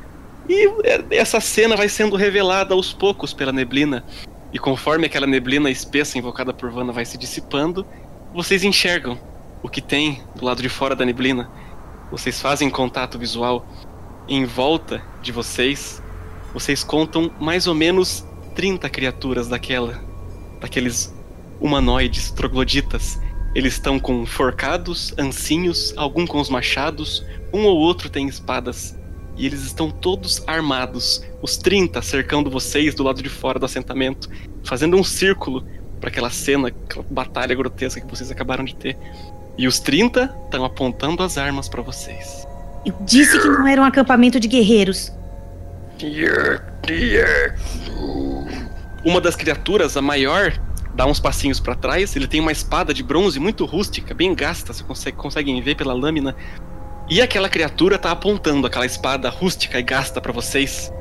[0.50, 4.04] E é, essa cena vai sendo revelada aos poucos pela neblina.
[4.54, 7.86] E conforme aquela neblina espessa invocada por Vanna vai se dissipando,
[8.34, 9.18] vocês enxergam
[9.64, 11.50] o que tem do lado de fora da neblina.
[12.12, 13.66] Vocês fazem contato visual.
[14.28, 16.02] Em volta de vocês,
[16.54, 18.26] vocês contam mais ou menos
[18.56, 20.04] 30 criaturas daquela.
[20.60, 21.14] daqueles
[21.60, 23.20] humanoides trogloditas.
[23.54, 28.98] Eles estão com forcados, ancinhos, algum com os machados, um ou outro tem espadas.
[29.38, 34.30] E eles estão todos armados, os 30 cercando vocês do lado de fora do assentamento,
[34.64, 35.66] fazendo um círculo
[36.00, 38.98] para aquela cena, aquela batalha grotesca que vocês acabaram de ter.
[39.58, 42.48] E os 30 estão apontando as armas para vocês.
[42.86, 45.12] Eu disse que não era um acampamento de guerreiros.
[49.06, 50.60] Uma das criaturas, a maior,
[50.96, 52.16] dá uns passinhos pra trás.
[52.16, 55.94] Ele tem uma espada de bronze muito rústica, bem gasta, você consegue, conseguem ver pela
[55.94, 56.36] lâmina.
[57.12, 60.94] E aquela criatura tá apontando aquela espada rústica e gasta pra vocês.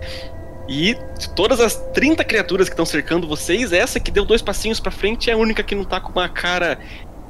[0.68, 4.80] E de todas as 30 criaturas que estão cercando vocês, essa que deu dois passinhos
[4.80, 6.80] pra frente é a única que não tá com uma cara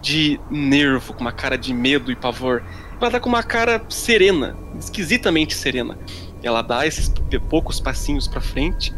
[0.01, 2.63] de nervo, com uma cara de medo e pavor.
[2.99, 5.99] Ela tá com uma cara serena, esquisitamente serena.
[6.43, 7.13] Ela dá esses
[7.51, 8.95] poucos passinhos pra frente,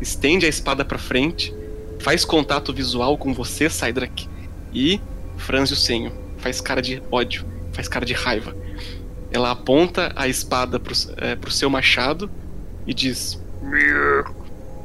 [0.00, 1.52] estende a espada pra frente,
[1.98, 4.28] faz contato visual com você, Cydrak,
[4.72, 5.00] e
[5.36, 6.12] franze o senho.
[6.38, 8.54] Faz cara de ódio, faz cara de raiva.
[9.34, 12.30] Ela aponta a espada pro, é, pro seu machado
[12.86, 13.42] e diz: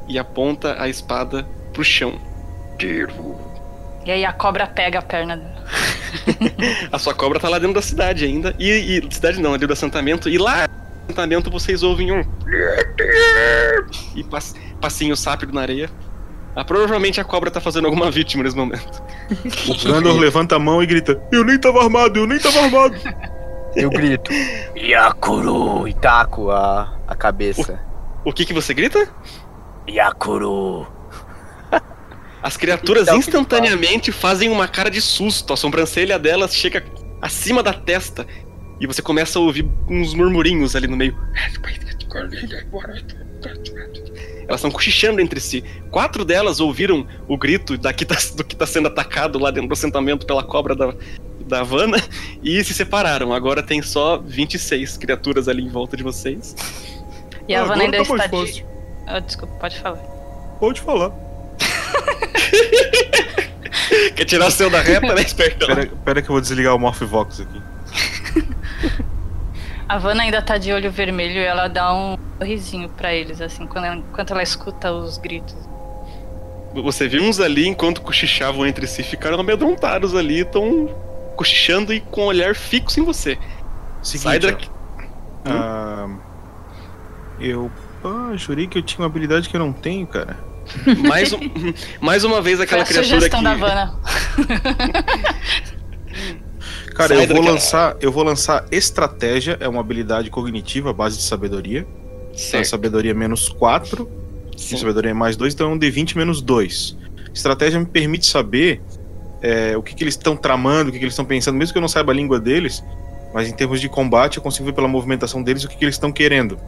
[0.08, 2.20] e aponta a espada pro chão.
[4.04, 5.64] E aí a cobra pega a perna dela.
[6.90, 8.52] A sua cobra tá lá dentro da cidade ainda.
[8.58, 10.28] E, e cidade não, ali do assentamento.
[10.28, 12.24] E lá no assentamento vocês ouvem um.
[14.16, 15.88] E pass, passinho sápido na areia.
[16.56, 19.00] Ah, provavelmente a cobra tá fazendo alguma vítima nesse momento.
[19.68, 22.96] O Gandalf levanta a mão e grita: Eu nem tava armado, eu nem tava armado.
[23.74, 24.30] Eu grito.
[24.76, 25.86] Yakuru!
[25.86, 27.80] E taco a, a cabeça.
[28.24, 29.08] O que que você grita?
[29.88, 30.86] Yakuru!
[32.42, 35.52] As criaturas Então, instantaneamente fazem uma cara de susto.
[35.52, 36.84] A sobrancelha delas chega
[37.20, 38.26] acima da testa.
[38.80, 41.16] E você começa a ouvir uns murmurinhos ali no meio.
[44.48, 45.62] Elas estão cochichando entre si.
[45.90, 49.72] Quatro delas ouviram o grito daqui tá- do que está sendo atacado lá dentro do
[49.72, 50.94] assentamento pela cobra da,
[51.50, 51.98] da Havana
[52.42, 53.32] e se separaram.
[53.32, 56.56] Agora tem só 26 criaturas ali em volta de vocês.
[57.46, 58.64] E a Ah, agora ainda tá está de.
[59.06, 59.98] Ah, desculpa, pode falar.
[60.58, 61.12] Pode falar.
[64.14, 65.68] Quer tirar o seu da reta, né, espertão?
[65.68, 67.62] Pera, pera que eu vou desligar o Morphivox aqui.
[69.88, 73.66] A Vanna ainda tá de olho vermelho e ela dá um sorrisinho pra eles, assim,
[73.66, 75.56] quando ela, enquanto ela escuta os gritos.
[76.72, 80.88] Você viu uns ali enquanto cochichavam entre si, ficaram amedrontados ali, estão
[81.36, 83.38] cochichando e com um olhar fixo em você.
[84.02, 84.68] Seguinte, Cydrak,
[85.46, 85.50] ó.
[85.50, 86.08] Ah,
[87.40, 87.70] eu.
[88.04, 90.36] Ah, jurei que eu tinha uma habilidade que eu não tenho, cara.
[91.06, 91.40] mais, um-
[92.00, 93.44] mais uma vez Foi aquela a criatura sugestão que.
[93.44, 93.98] da Vanna.
[96.94, 97.96] Cara, eu vou lançar.
[98.00, 101.86] Eu vou lançar estratégia, é uma habilidade cognitiva, à base de sabedoria.
[102.28, 102.66] Então, Certo.
[102.68, 104.08] sabedoria menos 4.
[104.56, 104.76] Sim.
[104.76, 106.96] Sabedoria mais 2, então é um D20 menos 2.
[107.32, 108.82] Estratégia me permite saber
[109.42, 111.78] é, o que, que eles estão tramando, o que, que eles estão pensando, mesmo que
[111.78, 112.82] eu não saiba a língua deles.
[113.32, 115.94] Mas em termos de combate, eu consigo ver pela movimentação deles o que, que eles
[115.94, 116.58] estão querendo.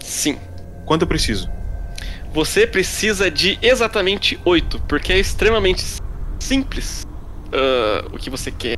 [0.00, 0.38] Sim.
[0.84, 1.50] Quanto eu preciso?
[2.32, 5.84] Você precisa de exatamente 8, porque é extremamente
[6.38, 7.04] simples
[7.52, 8.76] ah, o que você quer.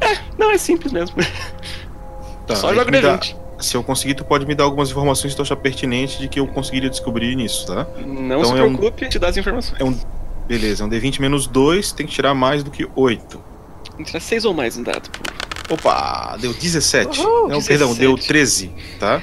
[0.00, 1.16] É, não, é simples mesmo.
[2.46, 3.36] Tá, Só joga me dá- D20.
[3.58, 6.40] Se eu conseguir, tu pode me dar algumas informações que tu achar pertinente de que
[6.40, 7.86] eu conseguiria descobrir nisso, tá?
[8.06, 9.78] Não Então se é um- preocupe, te dá as informações.
[9.78, 9.94] É um.
[10.48, 13.38] Beleza, é um D20 menos 2, tem que tirar mais do que 8.
[13.96, 15.10] Tem que tirar 6 ou mais um dado.
[15.10, 15.74] pô.
[15.74, 17.20] Opa, deu 17.
[17.20, 17.98] Uhul, não, perdão, 17.
[18.00, 19.22] deu 13, tá?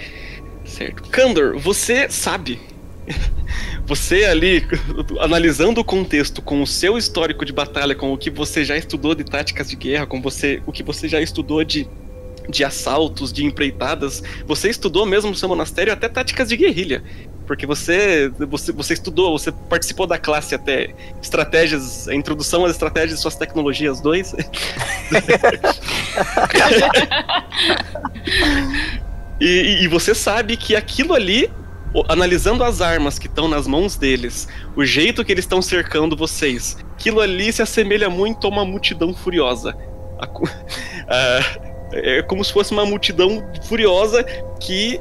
[0.64, 1.10] Certo.
[1.10, 2.62] Kandor, você sabe.
[3.88, 4.66] Você ali,
[5.20, 9.14] analisando o contexto com o seu histórico de batalha, com o que você já estudou
[9.14, 11.88] de táticas de guerra, com você, o que você já estudou de,
[12.50, 17.04] de assaltos, de empreitadas, você estudou mesmo no seu monastério até táticas de guerrilha.
[17.46, 23.20] Porque você, você, você estudou, você participou da classe até estratégias, a introdução às estratégias
[23.20, 24.36] e suas tecnologias 2.
[29.40, 31.52] E, e- e você sabe que aquilo ali,
[32.08, 36.78] analisando as armas que estão nas mãos deles, o jeito que eles estão cercando vocês,
[36.94, 39.76] aquilo ali se assemelha muito a uma multidão furiosa.
[40.20, 40.50] A cu-
[41.08, 41.40] Ah,
[41.94, 44.24] é como se fosse uma multidão furiosa
[44.60, 45.00] que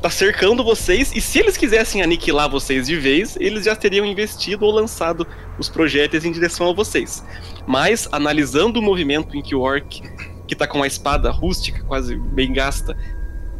[0.00, 4.64] tá cercando vocês, e se eles quisessem aniquilar vocês de vez, eles já teriam investido
[4.64, 5.26] ou lançado
[5.58, 7.22] os projéteis em direção a vocês.
[7.66, 10.02] Mas, analisando o movimento em que o Orc,
[10.48, 12.96] que tá com a espada rústica, quase bem gasta,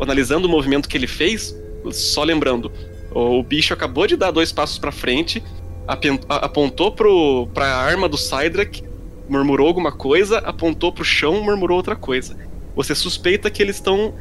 [0.00, 1.54] analisando o movimento que ele fez,
[1.92, 2.72] só lembrando,
[3.12, 5.42] o bicho acabou de dar dois passos pra frente,
[5.86, 8.82] apontou pro, pra arma do Cydrak,
[9.28, 12.36] murmurou alguma coisa, apontou pro chão, murmurou outra coisa.
[12.74, 14.14] Você suspeita que eles estão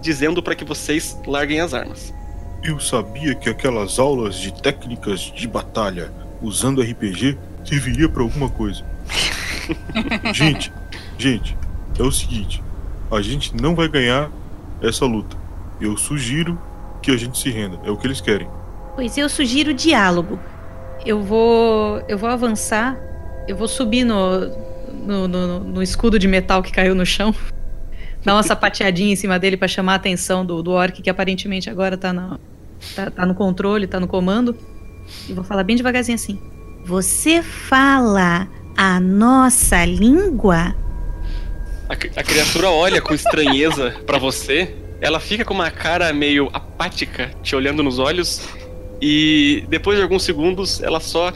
[0.00, 2.12] dizendo pra que vocês larguem as armas.
[2.62, 6.10] Eu sabia que aquelas aulas de técnicas de batalha
[6.42, 8.84] usando RPG serviria pra alguma coisa.
[10.34, 10.72] gente,
[11.16, 11.56] gente,
[11.98, 12.62] é o seguinte:
[13.10, 14.30] a gente não vai ganhar
[14.82, 15.36] essa luta.
[15.80, 16.58] Eu sugiro
[17.02, 17.78] que a gente se renda.
[17.84, 18.48] É o que eles querem.
[18.96, 20.38] Pois eu sugiro diálogo.
[21.06, 22.02] Eu vou.
[22.08, 22.98] Eu vou avançar.
[23.46, 24.40] Eu vou subir no,
[24.92, 27.32] no, no- no escudo de metal que caiu no chão.
[28.24, 31.70] Dar uma sapateadinha em cima dele pra chamar a atenção do, do orc, que aparentemente
[31.70, 32.38] agora tá, na,
[32.94, 34.56] tá, tá no controle, tá no comando.
[35.28, 36.38] E vou falar bem devagarzinho assim.
[36.84, 40.74] Você fala a nossa língua?
[41.88, 44.74] A, a criatura olha com estranheza pra você.
[45.00, 48.42] Ela fica com uma cara meio apática, te olhando nos olhos.
[49.00, 51.32] E depois de alguns segundos, ela só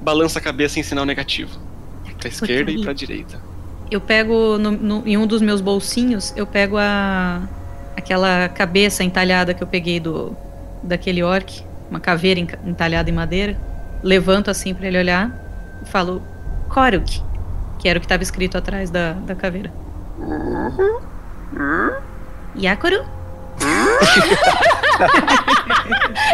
[0.00, 1.60] balança a cabeça em sinal negativo.
[2.18, 3.42] Pra esquerda e pra direita.
[3.92, 7.42] Eu pego no- no- em um dos meus bolsinhos, eu pego a
[7.94, 10.34] aquela cabeça entalhada que eu peguei do
[10.82, 13.54] daquele orc, uma caveira entalhada em madeira.
[14.02, 15.30] Levanto assim pra ele olhar
[15.82, 16.22] e falo
[16.70, 17.22] Koruk,
[17.78, 19.70] que era o que estava escrito atrás da, da caveira.
[22.58, 23.04] Yakoru?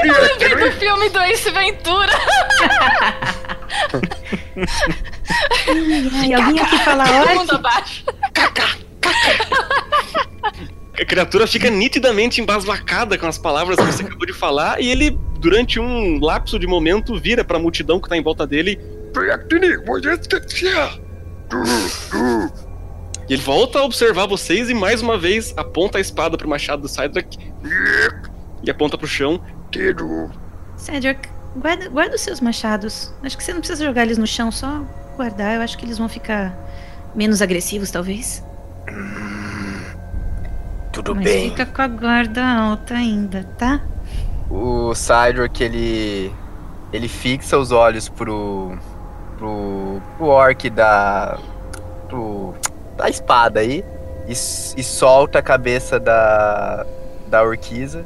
[0.05, 2.13] Eu lembrei do filme do Ace Ventura.
[6.15, 7.55] Ai, alguém aqui fala mundo orc?
[7.55, 8.05] abaixo.
[11.01, 14.81] A criatura fica nitidamente embasbacada com as palavras que você acabou de falar.
[14.81, 18.81] E ele, durante um lapso de momento, vira pra multidão que tá em volta dele.
[23.29, 26.83] E ele volta a observar vocês e mais uma vez aponta a espada pro machado
[26.83, 27.39] do Cydrak
[28.63, 29.41] e aponta pro chão.
[30.77, 31.29] Cedric,
[31.59, 33.13] guarda, guarda os seus machados.
[33.23, 34.83] Acho que você não precisa jogar eles no chão, só
[35.17, 35.57] guardar.
[35.57, 36.57] Eu acho que eles vão ficar
[37.15, 38.43] menos agressivos, talvez.
[40.93, 41.51] Tudo Mas bem.
[41.51, 43.81] fica com a guarda alta ainda, tá?
[44.51, 46.33] O Cydric, ele.
[46.93, 48.77] Ele fixa os olhos pro.
[49.37, 50.01] pro.
[50.17, 51.39] pro orc da.
[52.09, 52.55] pro.
[52.97, 53.85] da espada aí.
[54.27, 56.87] E, e solta a cabeça da.
[57.27, 58.05] da orquiza.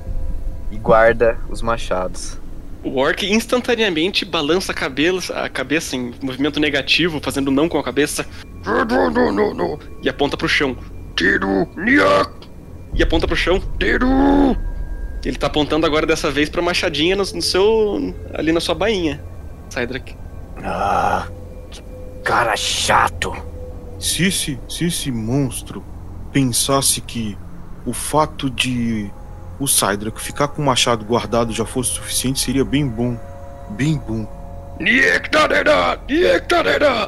[0.71, 2.42] E guarda os machados.
[2.85, 7.83] O Orc instantaneamente balança a cabeça, a cabeça em movimento negativo, fazendo não com a
[7.83, 8.27] cabeça.
[10.03, 10.77] E aponta pro chão.
[12.95, 13.63] E aponta pro chão.
[15.25, 18.15] Ele tá apontando agora dessa vez pra machadinha no, no seu.
[18.35, 19.23] ali na sua bainha.
[19.71, 20.17] Cydrak.
[20.65, 21.29] Ah,
[21.71, 21.81] que
[22.25, 23.33] cara chato.
[24.01, 25.85] Se esse, se esse monstro
[26.33, 27.39] pensasse que
[27.87, 29.09] o fato de
[29.59, 33.19] o Cydrak ficar com o machado guardado já fosse suficiente, seria bem bom.
[33.71, 34.27] Bem bom.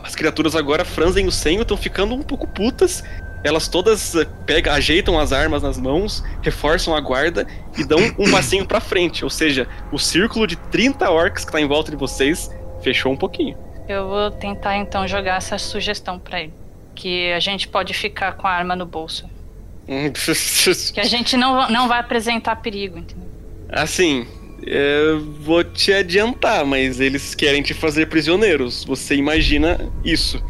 [0.03, 3.03] As criaturas agora franzem o senho, estão ficando um pouco putas.
[3.43, 8.31] Elas todas eh, pegam, ajeitam as armas nas mãos, reforçam a guarda e dão um
[8.31, 9.23] passinho pra frente.
[9.23, 13.17] Ou seja, o círculo de 30 orcs que tá em volta de vocês fechou um
[13.17, 13.57] pouquinho.
[13.87, 16.55] Eu vou tentar então jogar essa sugestão pra ele.
[16.95, 19.29] Que a gente pode ficar com a arma no bolso.
[20.95, 23.29] Que a gente não, não vai apresentar perigo, entendeu?
[23.69, 24.27] Assim,
[24.63, 28.85] eu vou te adiantar, mas eles querem te fazer prisioneiros.
[28.85, 30.43] Você imagina isso.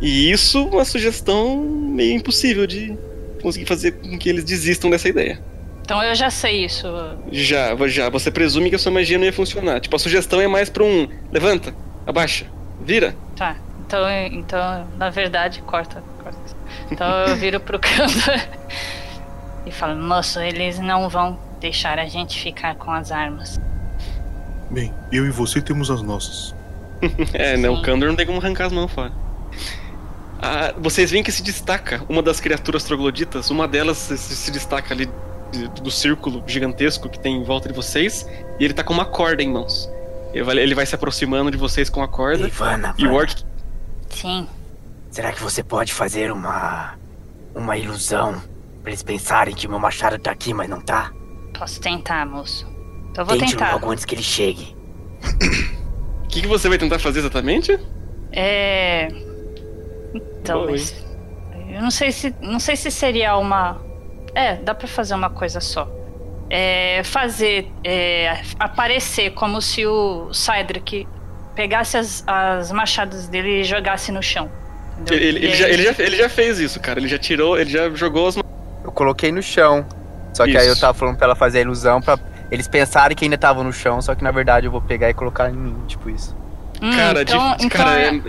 [0.00, 2.96] E isso é uma sugestão meio impossível de
[3.40, 5.40] conseguir fazer com que eles desistam dessa ideia.
[5.84, 6.86] Então eu já sei isso.
[7.30, 9.80] Já, já, você presume que a sua magia não ia funcionar.
[9.80, 11.74] Tipo, a sugestão é mais pra um levanta,
[12.06, 12.46] abaixa,
[12.80, 13.14] vira.
[13.36, 13.56] Tá.
[13.86, 16.02] Então, então na verdade, corta.
[16.92, 18.12] Então eu viro pro canto
[19.66, 23.60] e falo, moço, eles não vão deixar a gente ficar com as armas.
[24.70, 26.54] Bem, eu e você temos as nossas.
[27.34, 27.68] É, né?
[27.68, 27.82] O.
[27.82, 29.12] Kandor não tem como arrancar as mãos fora.
[30.40, 34.94] Ah, vocês veem que se destaca uma das criaturas trogloditas, uma delas se, se destaca
[34.94, 35.08] ali
[35.82, 38.26] do círculo gigantesco que tem em volta de vocês,
[38.58, 39.90] e ele tá com uma corda em mãos.
[40.32, 43.44] Ele vai, ele vai se aproximando de vocês com a corda, Ivana, e o orc
[44.08, 44.48] Sim.
[45.12, 46.98] Será que você pode fazer uma.
[47.54, 48.42] uma ilusão
[48.82, 51.12] Pra eles pensarem que meu machado tá aqui, mas não tá.
[51.56, 52.66] Posso tentar, moço.
[53.10, 53.74] Então eu vou Tente tentar.
[53.74, 54.76] logo antes que ele chegue.
[56.24, 57.78] O que, que você vai tentar fazer exatamente?
[58.32, 59.06] É.
[60.14, 60.92] Então, mas.
[61.68, 62.34] Eu não sei se.
[62.40, 63.80] Não sei se seria uma.
[64.34, 65.88] É, dá pra fazer uma coisa só.
[66.50, 67.70] É, fazer.
[67.84, 71.06] é, aparecer como se o Cydric
[71.54, 74.50] pegasse as, as machadas dele e jogasse no chão.
[75.10, 76.98] Ele, ele- ele já, ele, já, ele já fez isso, cara.
[77.00, 78.36] Ele já tirou, ele já jogou as.
[78.36, 79.84] Eu coloquei no chão.
[80.34, 80.80] Só que aí eu Isso.
[80.80, 82.18] tava falando pra ela fazer a ilusão pra
[82.50, 85.14] eles pensarem que ainda estavam no chão, só que na verdade eu vou pegar e
[85.14, 86.34] colocar em mim, tipo isso.
[86.80, 88.20] Hum, Cara, então, de- então cara é-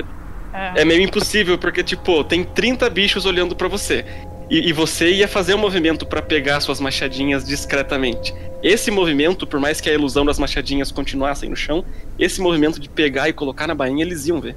[0.53, 4.05] é, é meio impossível, porque, tipo, tem 30 bichos olhando pra você.
[4.49, 8.33] E, e você ia fazer um movimento pra pegar suas machadinhas discretamente.
[8.61, 11.83] Esse movimento, por mais que a ilusão das machadinhas continuassem no chão,
[12.19, 14.55] esse movimento de pegar e colocar na bainha, eles iam ver.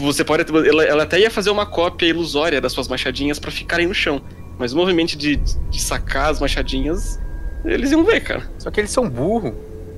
[0.00, 0.44] Você pode.
[0.68, 4.20] Ela, ela até ia fazer uma cópia ilusória das suas machadinhas pra ficarem no chão.
[4.58, 7.18] Mas o movimento de, de sacar as machadinhas,
[7.64, 8.42] eles iam ver, cara.
[8.58, 9.52] Só que eles são burros.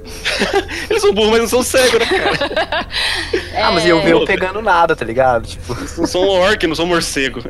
[0.90, 2.86] Eles são burros, mas não são cegos, né, cara?
[3.56, 4.12] Ah, mas eu É.
[4.12, 5.46] eu pegando nada, tá ligado?
[5.46, 7.40] Tipo, Eles não são orc, não são morcego.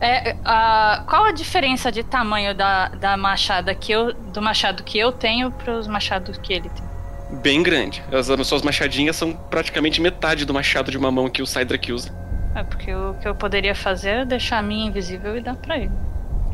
[0.00, 4.98] É, a- qual a diferença de tamanho da, da machada que eu, do machado que
[4.98, 6.85] eu tenho pros machados que ele tem?
[7.30, 8.02] Bem grande.
[8.12, 11.92] As, as suas machadinhas são praticamente metade do machado de uma mão que o Cydrak
[11.92, 12.14] usa.
[12.54, 15.76] É porque o que eu poderia fazer é deixar a minha invisível e dar pra
[15.76, 15.90] ele.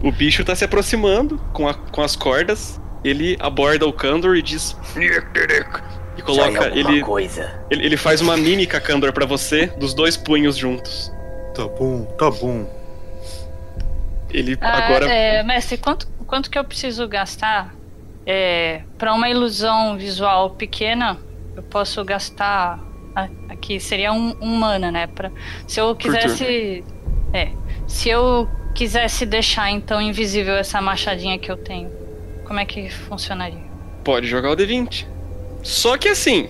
[0.02, 2.80] O bicho tá se aproximando com, a- com as cordas.
[3.04, 4.76] Ele aborda o Kandor e diz.
[4.96, 5.04] E
[6.18, 6.64] é coloca.
[6.66, 7.52] alguma Ele, coisa.
[7.70, 11.12] ele, ele faz uma mímica Kandor pra você, dos dois punhos juntos.
[11.54, 12.66] Tá bom, tá bom.
[14.30, 15.06] Ele Ah, agora.
[15.12, 17.74] é, mestre, quanto, quanto que eu preciso gastar
[18.26, 21.18] é, para uma ilusão visual pequena?
[21.56, 22.80] Eu posso gastar
[23.48, 25.06] aqui seria um, um mana, né?
[25.06, 25.30] Pra,
[25.66, 26.84] se eu quisesse,
[27.32, 27.50] é,
[27.86, 31.90] se eu quisesse deixar então invisível essa machadinha que eu tenho,
[32.44, 33.62] como é que funcionaria?
[34.02, 35.06] Pode jogar o D20.
[35.62, 36.48] Só que assim,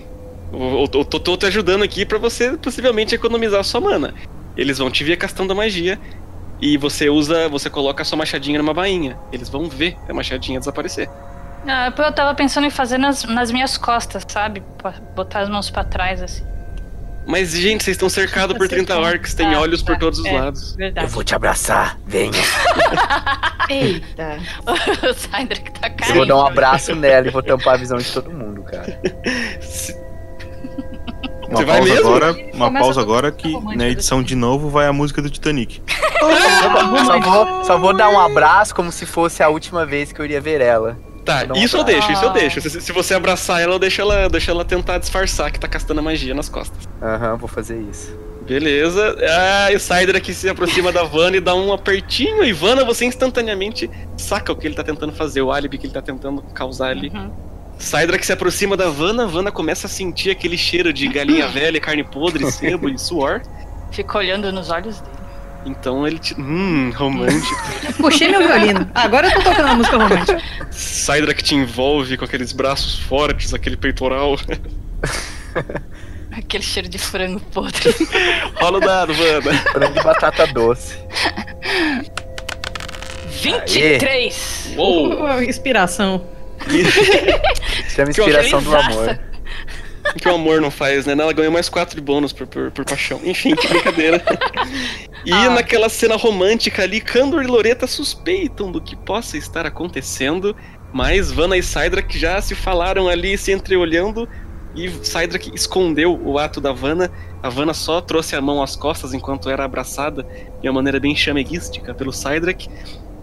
[0.51, 4.13] eu, eu tô, tô te ajudando aqui pra você possivelmente economizar a sua mana.
[4.55, 5.99] Eles vão te ver castando a magia
[6.61, 9.17] e você usa, você coloca a sua machadinha numa bainha.
[9.31, 11.09] Eles vão ver a machadinha desaparecer.
[11.67, 14.61] Ah, eu tava pensando em fazer nas, nas minhas costas, sabe?
[15.15, 16.43] Botar as mãos pra trás assim.
[17.25, 20.25] Mas gente, vocês estão cercados por 30 orcs, tem Ah, olhos por tá, todos os
[20.25, 20.75] é, lados.
[20.75, 21.07] Verdade.
[21.07, 22.33] Eu vou te abraçar, venha.
[23.69, 24.39] Eita.
[24.67, 26.15] o Cydric tá Eu caindo.
[26.15, 28.99] vou dar um abraço nela e vou tampar a visão de todo mundo, cara.
[31.47, 32.07] Uma Você vai pausa mesmo?
[32.09, 35.81] agora, uma começa pausa agora que na edição de novo vai a música do Titanic.
[37.05, 40.25] Só vou, só vou dar um abraço como se fosse a última vez que eu
[40.25, 40.97] iria ver ela.
[41.25, 42.61] Tá, um isso eu deixo, isso eu deixo.
[42.61, 45.99] Se, se você abraçar ela, eu deixo ela, deixo ela tentar disfarçar que tá castando
[45.99, 46.87] a magia nas costas.
[47.01, 48.17] Aham, vou fazer isso.
[48.45, 49.15] Beleza.
[49.21, 52.43] Ah, e o Cider aqui se aproxima da Vanna e dá um apertinho.
[52.43, 55.93] E Vanna, você instantaneamente saca o que ele tá tentando fazer, o álibi que ele
[55.93, 57.09] tá tentando causar ali.
[57.09, 57.31] Uhum.
[57.79, 61.79] Cydra que se aproxima da Vanna, Vanna começa a sentir aquele cheiro de galinha velha,
[61.79, 63.41] carne podre, sebo e suor.
[63.91, 65.22] Fica olhando nos olhos dele.
[65.65, 66.33] Então ele te...
[66.39, 67.61] Hum, romântico.
[67.97, 68.89] Puxei meu violino.
[68.93, 70.41] Agora eu tô tocando uma música romântica.
[70.71, 74.37] Cydra que te envolve com aqueles braços fortes, aquele peitoral.
[76.35, 77.93] Aquele cheiro de frango podre.
[78.59, 79.53] Rola o dado, Vanna.
[79.71, 80.97] Frango de batata doce.
[83.43, 84.73] 23!
[84.75, 85.43] Uou!
[85.43, 86.25] Inspiração.
[87.89, 89.19] Chama inspiração do amor.
[90.15, 91.13] O que o amor não faz, né?
[91.13, 93.19] Ela ganhou mais 4 de bônus por, por, por paixão.
[93.23, 94.21] Enfim, que brincadeira.
[95.25, 95.51] E Ah.
[95.51, 100.53] naquela cena romântica ali, Kandor e Loreta suspeitam do que possa estar acontecendo,
[100.91, 104.27] mas Vanna e Cydrak já se falaram ali, se entreolhando,
[104.75, 107.09] e Cydrak escondeu o ato da Vanna.
[107.41, 110.27] A Vanna só trouxe a mão às costas enquanto era abraçada
[110.61, 112.67] de uma maneira bem chameguística pelo Cydrak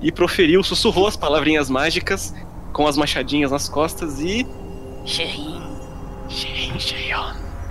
[0.00, 2.32] e proferiu, sussurrou as palavrinhas mágicas
[2.72, 4.46] com as machadinhas nas costas e
[5.04, 5.59] Cheirinho.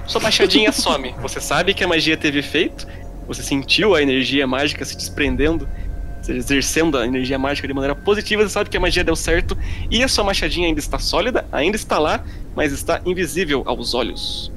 [0.05, 1.14] Sua machadinha some.
[1.22, 2.88] Você sabe que a magia teve efeito.
[3.28, 5.70] Você sentiu a energia mágica se desprendendo,
[6.28, 8.41] exercendo a energia mágica de maneira positiva.
[8.43, 9.57] Você sabe que a magia deu certo.
[9.89, 12.24] E a sua machadinha ainda está sólida, ainda está lá,
[12.55, 14.51] mas está invisível aos olhos.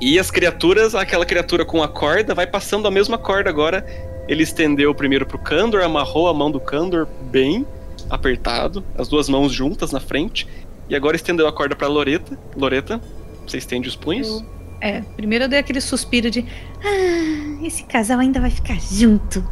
[0.00, 3.84] E as criaturas, aquela criatura com a corda, vai passando a mesma corda agora.
[4.28, 7.66] Ele estendeu primeiro pro Kandor, amarrou a mão do Kandor bem
[8.08, 10.46] apertado, as duas mãos juntas na frente.
[10.88, 12.38] E agora estendeu a corda pra Loreta.
[12.56, 13.00] Loreta,
[13.50, 14.44] você estende os punhos?
[14.80, 16.44] É, primeiro eu dei aquele suspiro de.
[16.84, 19.44] Ah, esse casal ainda vai ficar junto.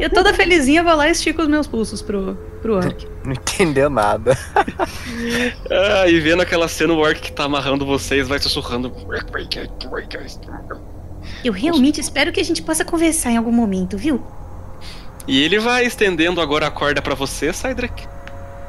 [0.00, 3.06] eu toda felizinha vou lá e estico os meus pulsos pro, pro orc.
[3.24, 4.36] Não entendeu nada.
[5.70, 8.92] Ah, e vendo aquela cena, o orc que tá amarrando vocês vai sussurrando.
[11.44, 14.24] Eu realmente espero que a gente possa conversar em algum momento, viu?
[15.26, 18.08] E ele vai estendendo agora a corda pra você, Cydrak.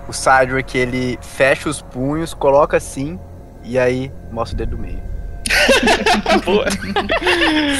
[0.08, 3.20] O Cydric, ele fecha os punhos, coloca assim,
[3.64, 5.02] e aí mostra o dedo do meio.
[6.46, 6.66] Boa.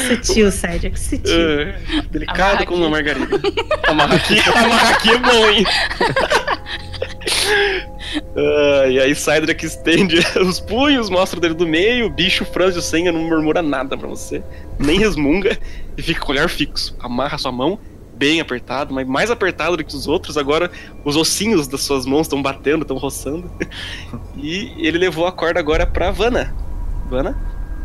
[0.08, 1.32] Sutil, Cedric, sutil.
[1.32, 1.74] É,
[2.10, 3.40] delicado como uma margarida.
[3.88, 5.64] Amarra aqui, amarra aqui é bom, hein?
[8.36, 12.78] Ah, e aí Cydrak estende os punhos, mostra o dedo do meio, o bicho franze
[12.78, 14.42] o senha, não murmura nada pra você,
[14.78, 15.58] nem resmunga,
[15.96, 16.96] e fica com o olhar fixo.
[17.00, 17.78] Amarra sua mão,
[18.16, 20.70] bem apertado, mas mais apertado do que os outros, agora
[21.04, 23.50] os ossinhos das suas mãos estão batendo, estão roçando.
[24.36, 26.54] E ele levou a corda agora pra Vanna.
[27.08, 27.34] Vanna?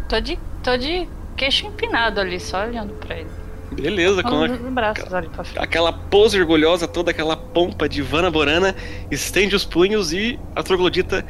[0.09, 1.07] Tô de, tô de
[1.37, 3.29] queixo empinado ali, só olhando pra ele.
[3.71, 5.59] Beleza, com a os braços ali pra frente.
[5.63, 8.75] aquela pose orgulhosa, toda aquela pompa de Vana Borana,
[9.11, 11.23] estende os punhos e a troglodita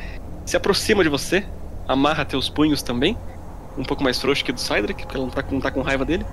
[0.46, 1.46] se aproxima de você,
[1.88, 3.16] amarra teus punhos também,
[3.78, 5.82] um pouco mais frouxo que do Cydric, porque ela não tá, com- não tá com
[5.82, 6.26] raiva dele.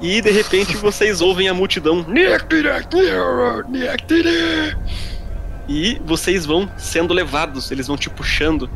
[0.00, 2.04] E de repente vocês ouvem a multidão.
[5.68, 8.68] E vocês vão sendo levados, eles vão te puxando.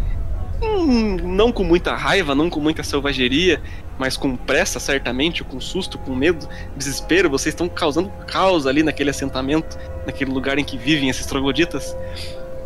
[0.63, 3.61] Hum, não com muita raiva, não com muita selvageria,
[3.99, 7.29] mas com pressa, certamente, com susto, com medo, desespero.
[7.29, 11.97] Vocês estão causando caos ali naquele assentamento, naquele lugar em que vivem esses trogloditas.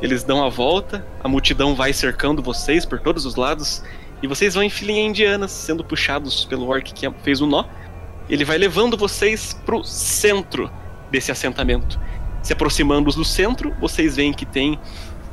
[0.00, 3.82] Eles dão a volta, a multidão vai cercando vocês por todos os lados,
[4.22, 7.64] e vocês vão em filinha indianas, sendo puxados pelo orc que fez o nó.
[8.28, 10.70] Ele vai levando vocês pro centro
[11.10, 11.98] desse assentamento.
[12.42, 14.78] Se aproximando do centro, vocês veem que tem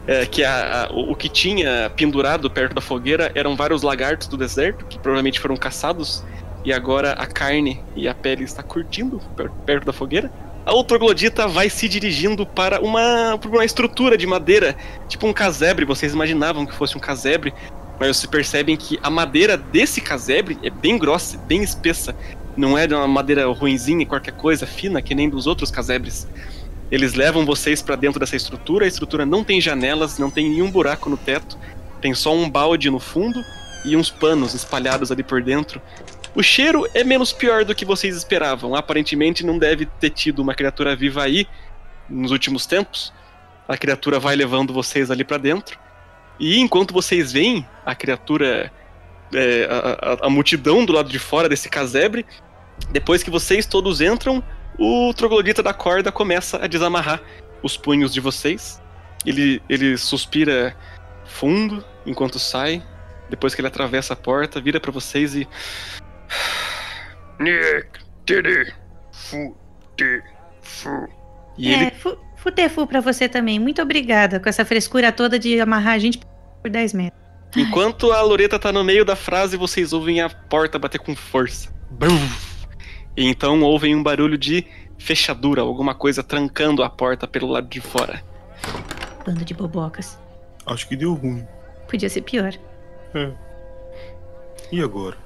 [0.07, 4.35] é, que a- a- o que tinha pendurado perto da fogueira eram vários lagartos do
[4.35, 6.23] deserto, que provavelmente foram caçados,
[6.65, 10.31] e agora a carne e a pele está curtindo per- perto da fogueira.
[10.65, 14.75] A outroglodita vai se dirigindo para uma, para uma estrutura de madeira,
[15.07, 15.85] tipo um casebre.
[15.85, 17.53] Vocês imaginavam que fosse um casebre,
[17.99, 22.15] mas vocês percebem que a madeira desse casebre é bem grossa, bem espessa.
[22.59, 26.27] Não é de uma madeira ruinzinha, qualquer coisa, fina, que nem dos outros casebres.
[26.91, 28.83] Eles levam vocês pra dentro dessa estrutura.
[28.83, 31.57] A estrutura não tem janelas, não tem nenhum buraco no teto.
[32.01, 33.41] Tem só um balde no fundo
[33.85, 35.81] e uns panos espalhados ali por dentro.
[36.35, 38.75] O cheiro é menos pior do que vocês esperavam.
[38.75, 41.47] Aparentemente não deve ter tido uma criatura viva aí
[42.09, 43.13] nos últimos tempos.
[43.67, 45.77] A criatura vai levando vocês ali pra dentro.
[46.39, 48.71] E enquanto vocês veem a criatura,
[49.33, 52.25] é, a, a- a multidão do lado de fora desse casebre,
[52.91, 54.43] depois que vocês todos entram,
[54.77, 57.21] o troglodita da corda começa a desamarrar
[57.61, 58.81] os punhos de vocês.
[59.25, 60.75] Ele, ele suspira
[61.25, 62.83] fundo enquanto sai.
[63.29, 65.47] Depois que ele atravessa a porta, vira pra vocês e.
[71.57, 73.59] E ele É, fu futefu pra você também.
[73.59, 76.19] Muito obrigada com essa frescura toda de amarrar a gente
[76.61, 77.19] por 10 metros.
[77.55, 81.69] Enquanto a Loreta tá no meio da frase, vocês ouvem a porta bater com força.
[81.91, 82.48] Brum!
[83.15, 84.65] E então ouvem um barulho de
[84.97, 88.23] fechadura, alguma coisa trancando a porta pelo lado de fora.
[89.25, 90.17] Bando de bobocas.
[90.65, 91.45] Acho que deu ruim.
[91.87, 92.53] Podia ser pior.
[94.71, 95.17] E agora?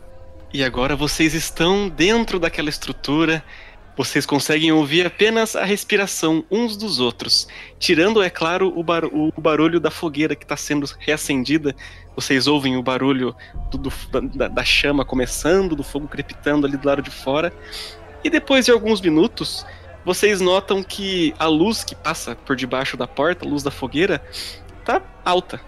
[0.53, 3.43] E agora vocês estão dentro daquela estrutura.
[3.95, 9.31] Vocês conseguem ouvir apenas a respiração uns dos outros, tirando, é claro, o, bar- o
[9.39, 11.75] barulho da fogueira que está sendo reacendida.
[12.15, 13.35] Vocês ouvem o barulho
[13.69, 17.53] do- do- da, da chama começando, do fogo crepitando ali do lado de fora.
[18.23, 19.63] E depois de alguns minutos,
[20.03, 24.23] vocês notam que a luz que passa por debaixo da porta, a luz da fogueira,
[24.83, 25.61] tá alta.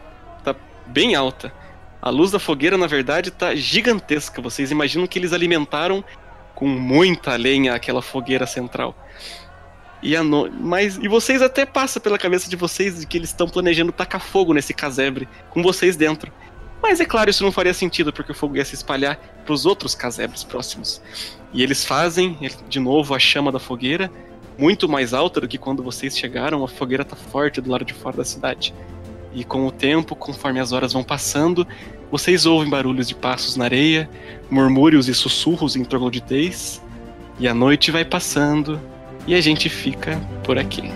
[0.44, 0.56] Tá
[0.88, 1.54] bem alta.
[2.02, 4.42] A luz da fogueira, na verdade, tá gigantesca.
[4.42, 6.04] Vocês imaginam que eles alimentaram
[6.56, 8.96] com muita lenha aquela fogueira central.
[10.02, 10.50] E, a no...
[10.52, 10.98] Mas...
[10.98, 14.54] e vocês até passa pela cabeça de vocês de que eles estão planejando tacar fogo
[14.54, 16.32] nesse casebre, com vocês dentro.
[16.82, 19.66] Mas é claro, isso não faria sentido, porque o fogo ia se espalhar para os
[19.66, 21.02] outros casebres próximos.
[21.52, 22.38] E eles fazem,
[22.70, 24.12] de novo, a chama da fogueira,
[24.58, 26.64] muito mais alta do que quando vocês chegaram.
[26.64, 28.74] A fogueira tá forte do lado de fora da cidade.
[29.34, 31.68] E com o tempo, conforme as horas vão passando,
[32.12, 34.10] vocês ouvem barulhos de passos na areia,
[34.50, 36.82] murmúrios e sussurros em trogloditês,
[37.40, 38.80] e a noite vai passando
[39.28, 40.92] e a gente fica por aqui.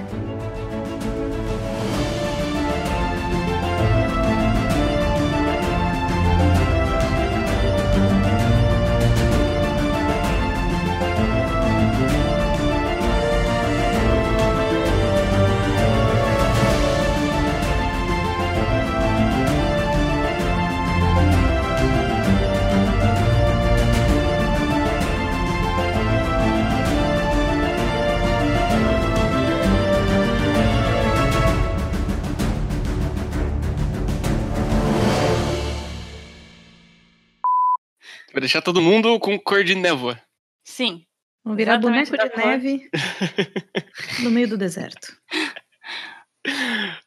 [38.50, 40.20] Deixar todo mundo com cor de névoa.
[40.66, 41.06] Sim.
[41.44, 42.90] Vamos virar Exatamente boneco de neve
[44.24, 45.16] no meio do deserto.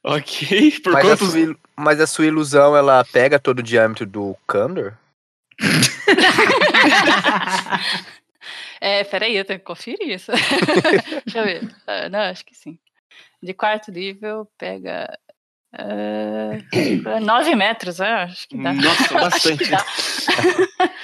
[0.04, 1.30] Ok, por Mas a, quantos.
[1.30, 4.92] sua, il- mas a sua ilusão, ela pega todo o diâmetro do Kandor?
[8.80, 10.32] É, peraí, eu tenho que conferir isso.
[11.24, 11.74] Deixa eu ver.
[11.86, 12.76] Ah, não, acho que sim.
[13.40, 15.08] De quarto nível, pega.
[15.74, 18.72] Ah, 9 metros, é, acho que dá.
[18.74, 19.70] Nossa, bastante.
[19.70, 19.84] dá.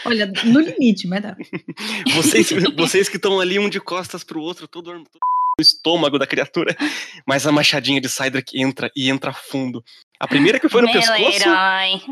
[0.04, 1.36] Olha, no limite, mas dá.
[2.14, 5.08] Vocês, vocês que estão ali um de costas pro outro, todo todo
[5.60, 6.76] estômago da criatura.
[7.26, 9.84] Mas a machadinha de Cydrak entra e entra fundo.
[10.20, 11.42] A primeira que foi no Meu pescoço.
[11.42, 12.02] herói.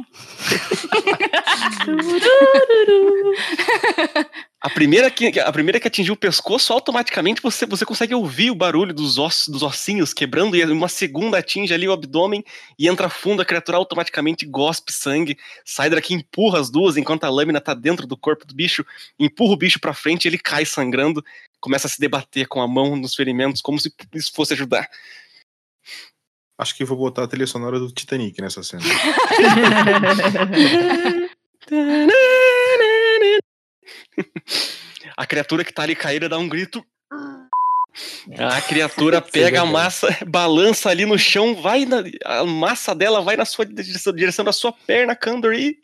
[4.66, 8.54] A primeira que, a primeira que atingiu o pescoço, automaticamente você, você consegue ouvir o
[8.54, 12.42] barulho dos ossos, dos ossinhos quebrando, e uma segunda atinge ali o abdômen
[12.76, 15.36] e entra fundo, a criatura automaticamente gospe sangue.
[15.64, 18.84] Cydrak empurra as duas enquanto a lâmina tá dentro do corpo do bicho,
[19.20, 21.24] empurra o bicho pra frente, ele cai sangrando,
[21.66, 24.88] começa a se debater com a mão nos ferimentos, como se isso fosse ajudar.
[26.56, 28.84] Acho que vou botar a trilha sonora do Titanic nessa cena.
[35.16, 36.86] A criatura que tá ali caída dá um grito.
[38.38, 43.36] A criatura pega a massa, balança ali no chão, vai na, a massa dela vai
[43.36, 45.76] na sua direção, direção da sua perna, Kandor, e...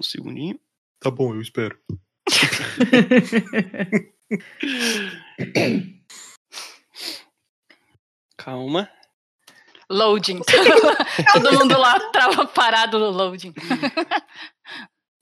[0.00, 0.58] Um segundinho.
[1.00, 1.78] Tá bom, eu espero.
[8.36, 8.90] Calma.
[9.88, 10.40] Loading.
[11.32, 13.54] Todo mundo lá trava parado no loading.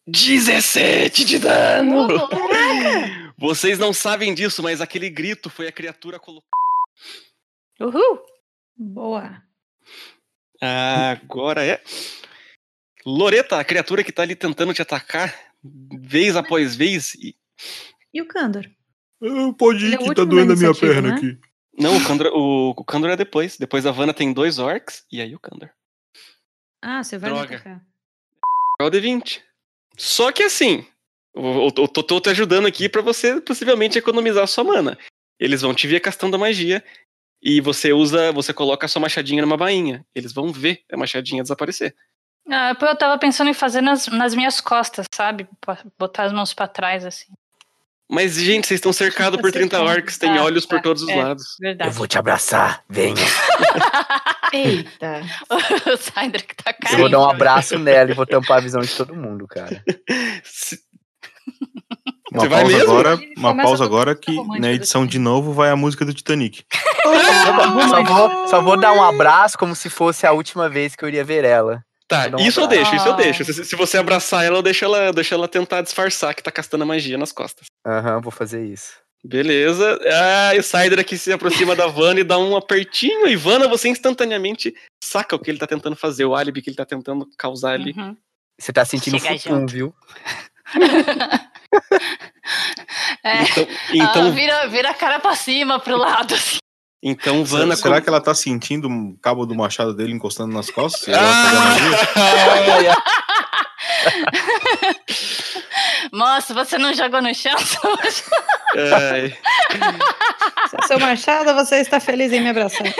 [0.07, 2.09] 17 de dano!
[3.39, 6.51] Vocês não sabem disso, mas aquele grito foi a criatura colocando.
[7.81, 8.25] Uhul!
[8.77, 9.43] Boa.
[10.61, 11.83] Agora é.
[13.05, 17.15] Loreta, a criatura que tá ali tentando te atacar, vez após vez.
[17.15, 17.37] E...
[18.15, 18.69] E o Kandor?
[19.23, 21.15] Ah, Pode ir é o que tá doendo a minha perna né?
[21.15, 21.39] aqui.
[21.79, 23.57] Não, o Kandor, o, o Kandor é depois.
[23.57, 25.71] Depois a Vanna tem dois orcs, e aí o Kandor.
[26.83, 27.57] Ah, você vai Droga.
[27.57, 27.83] atacar.
[28.81, 29.41] Roll D20.
[29.97, 30.85] Só que assim,
[31.35, 34.99] eu, eu tô, tô te ajudando aqui pra você possivelmente economizar a sua mana.
[35.39, 36.85] Eles vão te ver castando a magia
[37.43, 40.05] e você usa, você coloca a sua machadinha numa bainha.
[40.15, 41.95] Eles vão ver a machadinha desaparecer.
[42.49, 45.49] Ah, pô, eu tava pensando em fazer nas, nas minhas costas, sabe?
[45.99, 47.33] Botar as mãos pra trás, assim.
[48.13, 51.09] Mas, gente, vocês estão cercados por 30 orcs, tem Ah, olhos por tá, todos os
[51.09, 51.17] é.
[51.23, 51.57] lados.
[51.59, 51.89] Verdade.
[51.91, 53.15] Eu vou te abraçar, venha.
[54.53, 55.23] Eita.
[55.51, 56.99] o Cydrak tá Eu caindo.
[57.01, 59.83] vou dar um abraço nela e vou tampar a visão de todo mundo, cara.
[60.45, 60.79] Se-
[62.31, 62.93] Uma Você vai pausa mesmo?
[62.93, 66.65] agora, uma pausa agora que na edição de novo vai a música do Titanic.
[67.89, 71.09] Só vou, só vou dar um abraço como se fosse a última vez que eu
[71.09, 71.83] iria ver ela.
[72.13, 73.17] Tá, isso eu deixo, isso eu Ah.
[73.17, 73.45] deixo.
[73.45, 76.51] Se, se você abraçar ela, eu deixo ela, eu deixo ela tentar disfarçar que tá
[76.53, 77.67] castando a magia nas costas.
[77.87, 79.01] Aham, vou fazer isso.
[79.25, 79.99] Beleza.
[80.05, 83.27] Ah, e o Cider aqui se aproxima da Vanna e dá um apertinho.
[83.29, 86.77] E Vanna, você instantaneamente saca o que ele tá tentando fazer, o álibi que ele
[86.77, 87.93] tá tentando causar ali.
[87.97, 88.17] Uhum.
[88.61, 89.73] Você tá sentindo Chega futum, junto.
[89.73, 89.95] viu?
[93.25, 96.59] É, Então, ah, então, vira, vira a cara pra cima, pro lado, assim.
[97.03, 97.75] Então Vanna.
[97.77, 101.09] Será com- que ela tá sentindo o cabo do machado dele encostando nas costas?
[101.09, 102.97] E ela vai fazer a magia?
[106.13, 107.57] Moço, você não jogou no chão?
[108.95, 109.37] Ai.
[110.71, 112.83] Se é seu machado, você está feliz em me abraçar.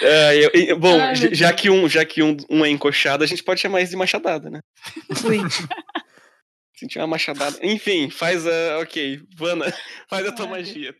[0.00, 3.26] É, eu- eu- bom, Ai, já- que, um, já que um, um é encoxado, a
[3.26, 4.60] gente pode chamar isso de machadada, né?
[5.24, 5.38] Ui.
[6.78, 7.58] Sentir uma machadada.
[7.60, 8.78] Enfim, faz a.
[8.78, 9.66] Ok, Vanna,
[10.08, 10.94] faz a tua magia.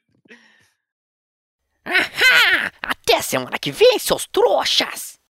[2.83, 5.18] Até semana que vem, seus trouxas!